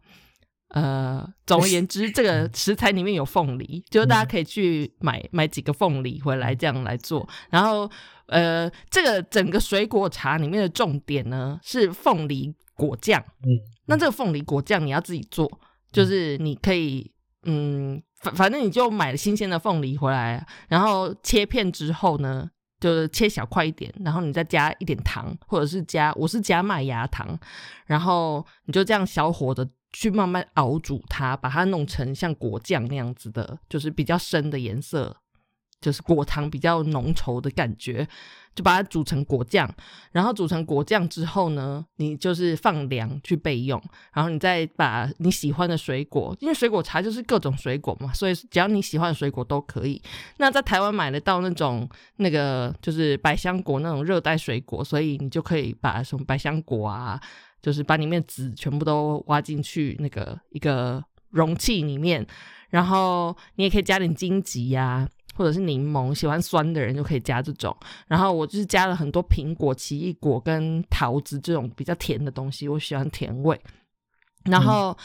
[0.69, 7.25] 呃，总而言之，这个食材里面有凤梨，就是大家可以去买买几个凤梨回来这样来做。
[7.49, 7.89] 然后，
[8.25, 13.23] 呃，这个整个水果茶里面的重点呢是凤梨果酱。
[13.43, 13.47] 嗯，
[13.85, 15.49] 那这个凤梨果酱你要自己做，
[15.93, 17.09] 就是你可以，
[17.43, 22.49] 嗯，反反正你就买了新鲜的凤梨回来，然后切片之后呢，
[22.79, 27.37] 就是切小块一点，然后你再加一点糖，或者是加我是加麦芽糖，
[27.85, 35.15] 然后你就这样小火的去慢慢熬煮它，把它弄成像果酱那样子的，就是比较深的颜色
[35.79, 38.07] 就是果糖比较浓稠的感觉，
[38.55, 39.71] 就把它煮成果酱。
[40.11, 43.81] 然后煮成果酱之后呢，你就是放凉去备用。
[44.11, 50.01] 然后你再把你喜欢的水果，因为水果茶就是各种水果嘛，所以只要你喜欢的水果都可以。
[50.37, 57.21] 那在台湾买得到那种那个就是百香果那种热带水果，所以你就可以把什么百香果啊，
[57.61, 62.25] 就是把里面籽全部都挖进去那个一个容器里面。
[62.69, 65.07] 然后你也可以加点荆棘呀，
[65.37, 67.75] 或者是柠檬，喜欢酸的人就可以加这种。
[68.07, 73.57] 然后我就是加了很多苹果、奇异果跟桃子这种比较甜的东西，我喜欢甜味。
[74.43, 74.97] 然后。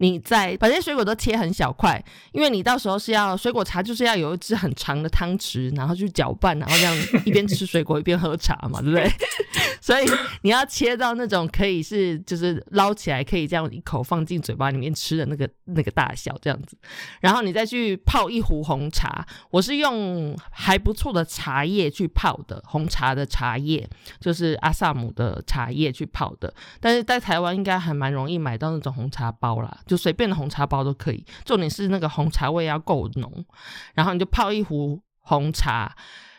[0.00, 6.96] 你在把这些水果都切很小块，因为你到时候是要水果茶，就是要有一只很长的汤匙，然后去搅拌，然后这样
[7.26, 9.12] 一边吃水果一边喝茶嘛，对不对？
[9.82, 10.04] 所以
[10.40, 16.76] 你要切到那种可以是就是捞起来可以这样一口放进嘴巴里面吃的那个那个大小这样子，
[17.20, 23.86] 然后你再去泡一壶红茶，我是用还不错的茶叶去泡的，红茶的茶叶
[24.18, 29.78] 就是阿萨姆的茶叶去泡的，但是在台湾应该还蛮容易买到那种红茶包啦。
[29.90, 33.44] 就随便的红茶包都可以，重点是那个红茶味要够浓，
[33.92, 35.92] 然后你就泡一壶红茶，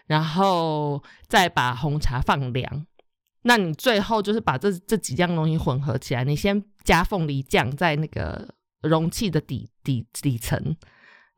[0.08, 2.88] 然后再把红茶放凉。
[3.42, 8.48] 那你最后就是把这这几样东西混合起来，你先加凤梨酱在那个
[8.84, 10.74] 容器的底底底层，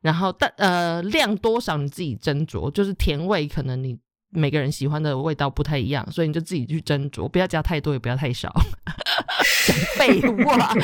[0.00, 3.98] 然后但呃量多少你自己斟酌，就是甜味可能你
[4.30, 8.54] 每个人喜欢的味道不太一样，所以你就自己去斟酌，不要加太多也不要太少。
[9.96, 10.74] 废话。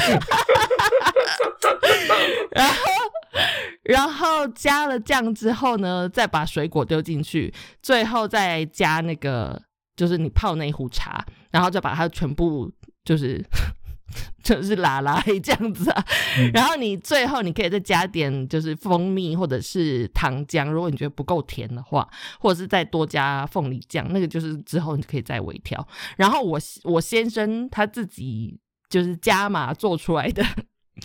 [2.53, 2.76] 然后，
[3.84, 9.61] 然后加了酱之后呢，再把水果丢进去，最后再加那个，
[9.97, 12.70] 就是你泡那一壶茶，然后再把它全部
[13.05, 13.43] 就是
[14.43, 16.05] 就是拉拉这样子啊。
[16.53, 25.86] 然后你最后你可以再加点就是蜂蜜或者是糖浆，如果你觉得不够甜的话，或者是再多加凤梨酱，那个就是之后你就可以再微调。
[26.16, 30.45] 然后我我先生他自己就是加码做出来的。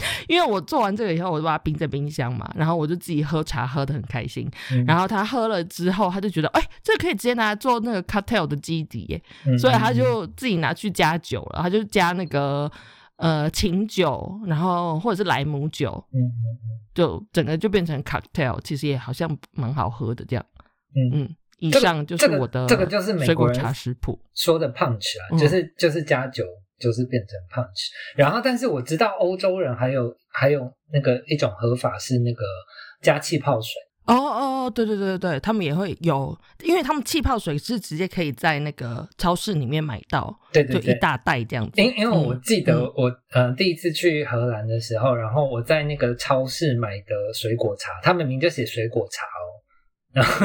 [0.28, 4.50] 因为我做完这个以后，我就把它冰在冰箱嘛，然后我就自己喝茶喝的很开心。
[4.86, 9.22] 然后他喝了之后，他就觉得，哎，这个可以直接拿来做那个 cocktail 的基底耶，
[9.58, 12.72] 所以他就自己拿去加酒了，他就加那个
[13.18, 16.04] 呃琴酒，然后或者是莱姆酒，
[16.94, 20.46] 就整个就变成 cocktail，其实也好像蛮好喝的这样。
[20.96, 26.44] 嗯嗯，以上就是我的这个就是水果茶食谱说的 punch 啊，就是就是加酒。
[26.80, 32.44] 就是变成 punch，然后但是我知道欧洲人还有还有那个一种喝法是那个
[33.02, 33.74] 加气泡水。
[34.06, 41.82] 哦哦，对对对对对，他们也会有，因为他们气泡水是直接可以在那个超市里面买到，对对，就一大袋这样子。
[41.82, 49.55] 因因为我记得我呃第一次去荷兰的时候，然后我在那个超市买的水果茶，它明明就写水果茶哦。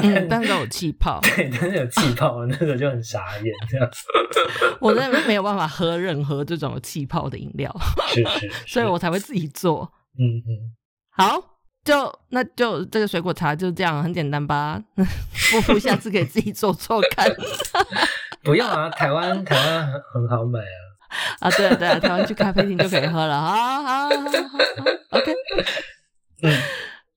[0.03, 3.99] 嗯，但是有气泡， 对，但是有气泡，那个就很傻眼这样子。
[4.81, 7.75] 我真的没有办法喝任何这种气泡的饮料，
[8.09, 9.91] 是是， 所以我才会自己做。
[10.19, 10.75] 嗯嗯，
[11.17, 11.41] 好，
[11.85, 14.83] 就那就这个水果茶就这样，很简单吧？
[15.33, 17.31] 夫妇下次可以自己做做看。
[18.43, 20.81] 不用啊，台湾台湾很很好买啊。
[21.41, 23.41] 啊，对啊对啊，台湾去咖啡厅就可以喝了。
[23.41, 24.09] 好好好好
[25.11, 25.33] ，OK。
[26.43, 26.53] 嗯。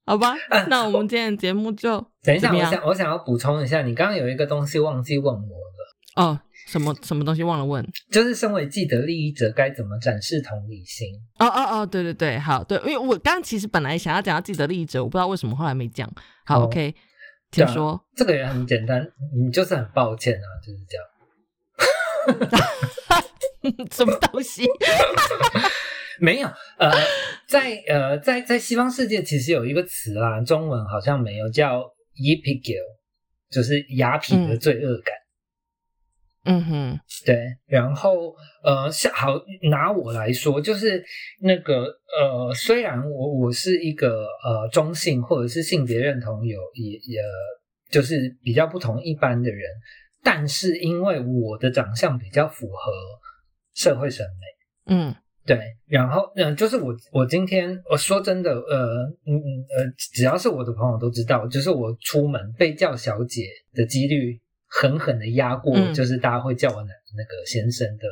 [0.06, 0.36] 好吧，
[0.68, 2.54] 那我们今天的节目就 等一下。
[2.54, 5.74] 我想，我想要补充一下，你刚刚有一个东西忘记问我了。
[6.16, 7.84] 哦，什么什么东西忘了问？
[8.12, 11.08] 就是身为既得利益者，该怎么展示同理心？
[11.39, 16.08] 哦哦哦，对对对，好，对，因为我刚刚其实本来想要讲到既得利益者，我不知道为什么后来没讲。
[16.45, 16.93] 好，OK，
[17.51, 17.99] 请说。
[18.16, 19.01] 这个也很简单，
[19.36, 21.08] 你就是很抱歉啊，就是这样。
[23.91, 24.68] 什么东西？
[26.20, 26.47] 没有，
[26.78, 26.91] 呃，
[27.47, 31.82] 在呃，在在西方世界，其实有一个词啦，中文好像没有，叫
[32.16, 32.84] “epigil”，
[33.49, 35.14] 就是雅痞的罪恶感。
[36.45, 37.38] 嗯哼，对。
[37.66, 41.01] 然后，呃，好，拿我来说，就是
[41.39, 41.86] 那个，
[42.20, 47.22] 呃，虽然我我是一个呃中性或者是性别认同有也也
[47.89, 49.70] 就是比较不同一般的人，
[50.22, 52.91] 但是因为我的长相比较符合
[53.74, 55.16] 社会审美，嗯。
[55.46, 68.08] 对，然后嗯，就是我我今天我说真的，呃嗯嗯呃，只要是我的朋友都知道，就是我出门被叫小姐的几率狠狠的压过，就是大家会叫我那那个先生的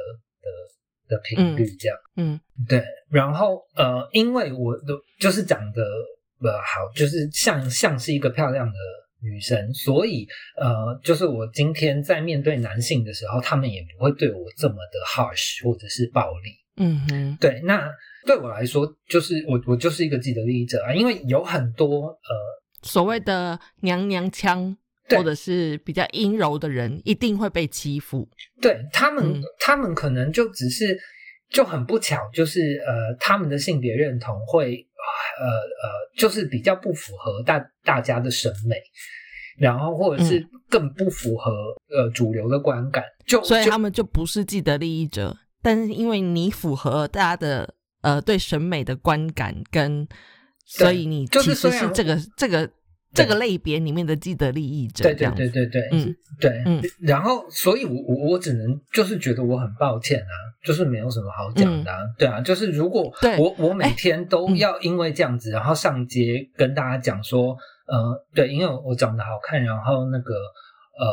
[1.07, 5.81] 的的频率这样，嗯，对，然后呃，因为我的就是长得
[6.41, 8.73] 呃好，就是像像是一个漂亮的
[9.21, 10.27] 女生，所以
[10.57, 16.59] 呃，就是我今天在面对男性的时候，他们也不会对我这么的 harsh 或者是暴力。
[16.77, 17.89] 嗯哼，对，那
[18.25, 22.31] 对我来说，就是我我就是一个既得利益者啊，因为有很多呃
[22.81, 24.75] 所谓的娘娘腔
[25.09, 28.27] 或者是比较阴柔的人，一定会被欺负。
[28.61, 30.97] 对他们，他们可能就只是
[31.49, 34.87] 就很不巧，就是呃，他们的性别认同会
[35.39, 38.77] 呃呃，就是比较不符合大大家的审美，
[39.57, 41.51] 然后或者是更不符合
[41.89, 45.35] 呃主流的观感，就所以他们就不是既得利益者。
[45.61, 50.07] 但是因为你符合大家的呃对审美的观感跟，
[50.65, 52.69] 所以你其实是这个这个。
[53.13, 60.31] 这个类别里面的既得利益者，对对对对对，嗯对，嗯，然后所以，我我我只能就是觉得我很抱歉啊，
[60.63, 67.53] 就是没有什么好讲的，对啊，就是如果我我每天都要因为这样子，然后上街跟大家讲说，
[67.85, 71.11] 呃，对，因为我长得好看，然后那个呃，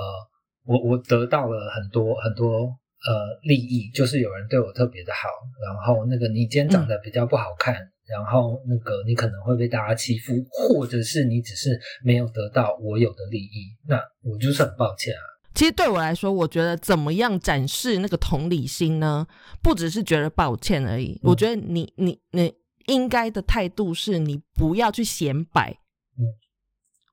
[0.67, 2.73] 我我得到了很多很多
[3.07, 5.29] 呃利益，就是有人对我特别的好，
[5.63, 7.77] 然后那个你今天长得比较不好看。
[8.09, 15.21] 然后那个你可能会被大家欺负，或者是你只是没有得到我有的利益，那我就是很抱歉啊。
[15.55, 19.27] 其实对我来说，我觉得怎么样展示那个同理心呢？
[19.63, 21.21] 不只是觉得抱歉而已。
[21.23, 22.51] 我觉得你你你
[22.87, 25.77] 应该的态度是你不要去显摆。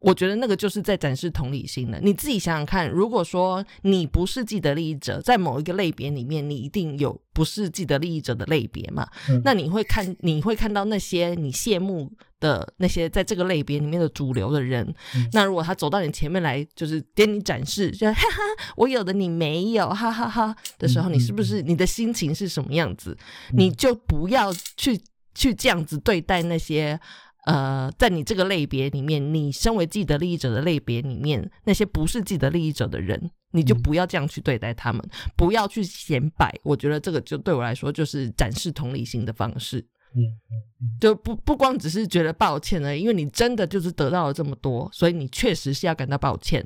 [0.06, 2.00] 我觉得那个就是在展示同理心的。
[2.00, 9.08] 你自己想想看，如果说你不是既得利益者，在某一个类别里面，你一定有不是既得利益者的类别嘛？
[9.44, 14.94] 那你会看，你会看到那些你羡慕的那些在这个类别里面的主流的人。
[15.34, 18.38] 那如果他走到你前面来，就是给你展示，就哈哈，
[18.78, 23.18] 我有的你没有，哈哈哈的时候，你是不是你的心情是什么样子？
[23.54, 25.02] 你就不要去
[25.34, 27.00] 去这样子对待那些。
[27.46, 35.02] 呃，在你这个类别里面，你身为既得利益者的类别里面，那些不是既得利益者的人，你就不要这样去对待他们，
[35.36, 36.54] 不要去显摆。
[36.64, 39.86] 我觉得这个就对我来说就是展示同理心的方式。
[40.18, 46.66] 嗯嗯，就不不光只是觉得抱歉已，因为你真的就是得到了这么多，所以你确实是要感到抱歉。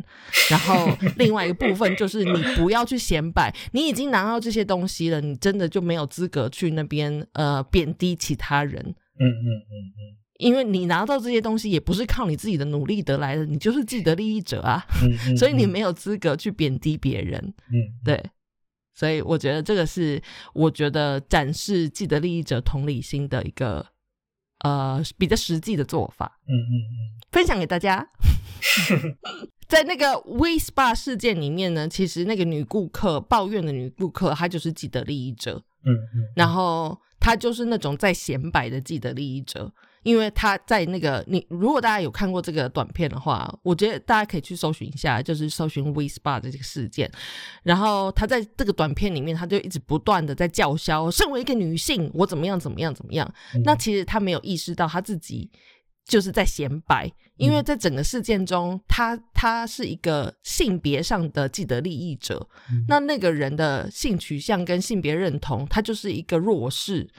[0.52, 8.80] 然后 另外一个部分就是你不要去显摆，你已经拿到这些东西了，你真的就没有资格去那边呃贬低其他人。
[9.20, 10.19] 嗯嗯嗯嗯。
[10.40, 14.82] 因为你拿到这些东西也不是靠你自己的努力得来的，你就是既得利益者啊，
[15.38, 17.38] 所以你没有资格去贬低别人。
[17.68, 17.76] 嗯，
[18.06, 18.24] 对，
[18.96, 20.22] 所以我觉得这个是
[20.54, 23.86] 我觉得展示既得利益者同理心的一个
[24.64, 26.40] 呃比较实际的做法。
[26.48, 26.96] 嗯嗯嗯，
[27.34, 28.08] 分享给大家。
[29.68, 35.62] 在那个 We Spa 事件里面呢，其实那个女顾客抱怨的女顾客，她就是既得利益者。
[35.84, 39.70] 嗯嗯，然后她就是那种在显摆的既得利益者。
[40.04, 47.12] 因为他在那个你，如果大家有看过这个短片的话，我觉得大家可以去搜寻一下，就是搜寻 We Spa 的这个事件。
[47.64, 53.30] 然后他在这个短片里面，他就一直不断的在叫嚣，身为一个女性，我怎么样怎么样怎么样。
[53.66, 55.52] 那其实他没有意识到他自己
[56.06, 62.48] 就是在显摆，因为在整个事件中，他他是一个性别上的既得利益者。
[62.88, 67.10] 那那个人的性取向跟性别认同，他就是一个弱势。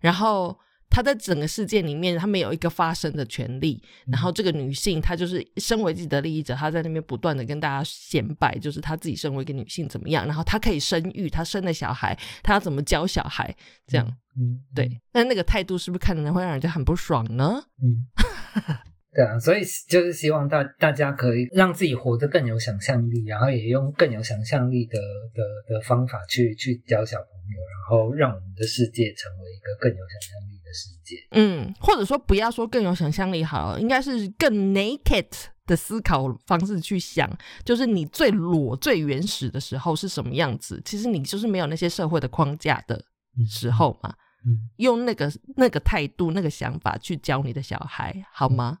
[0.00, 0.56] 然后。
[0.92, 3.82] 他在整个事件里面，她没有一个发声的权利。
[4.06, 14.06] 然后这个女性，她就是身为自己的利益者，她在那边不断的跟大家显摆，就是她自己身为一个女性怎么样，然后她可以生育，她生了小孩，她要怎么教小孩，这样，
[14.38, 15.00] 嗯，对。
[15.14, 17.64] 那那个态度是不是看人会让人家很不爽呢？
[17.82, 18.06] 嗯，
[19.14, 24.98] 对啊，所以就是希望大大家可以让自己活得更有想象力，然后也用更有想象力的
[25.34, 30.72] 的的方法去去教小朋友，然后让我们的世界成为一个更有想象力的。
[30.74, 35.28] 世界，嗯，或者说不要说更有想象力好，应该是更 naked
[35.66, 37.30] 的思考方式去想，
[37.62, 40.80] 就是你最裸、最原始的时候是什么样子？
[40.82, 43.04] 其实你就是没有那些社会的框架的
[43.46, 44.14] 时候嘛，
[44.46, 48.78] 嗯，用那个那个态度、那个想法去教你的小孩，好吗？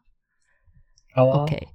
[1.14, 1.68] 好，OK，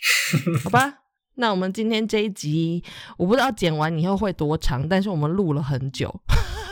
[0.64, 0.99] 好吧。
[1.40, 2.84] 那我们今天这一集，
[3.16, 6.14] 我不知道剪完以后会多长，但是我们录了很久。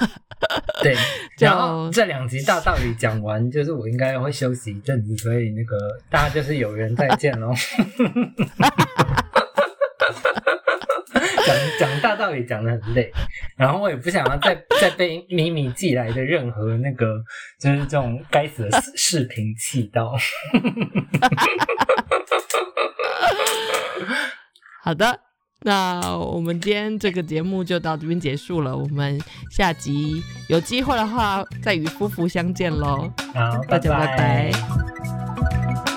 [0.83, 0.95] 对，
[1.39, 5.77] 然后这两集大道理讲完，就是我应该会休息一阵子，所以那个
[6.11, 7.53] 大家就是有缘再见喽。
[11.47, 13.11] 讲讲大道理讲的很累，
[13.57, 17.25] 然后我也不想要再 再被咪咪寄来的任何那个
[17.59, 20.15] 就是这种该死的视频气到。
[24.89, 25.21] 好的。
[25.65, 29.21] 那我们今天这个节目就到这边结束了，我们
[29.51, 33.13] 下集有机会的话再与夫妇相见喽。
[33.35, 35.88] 好，大家拜拜。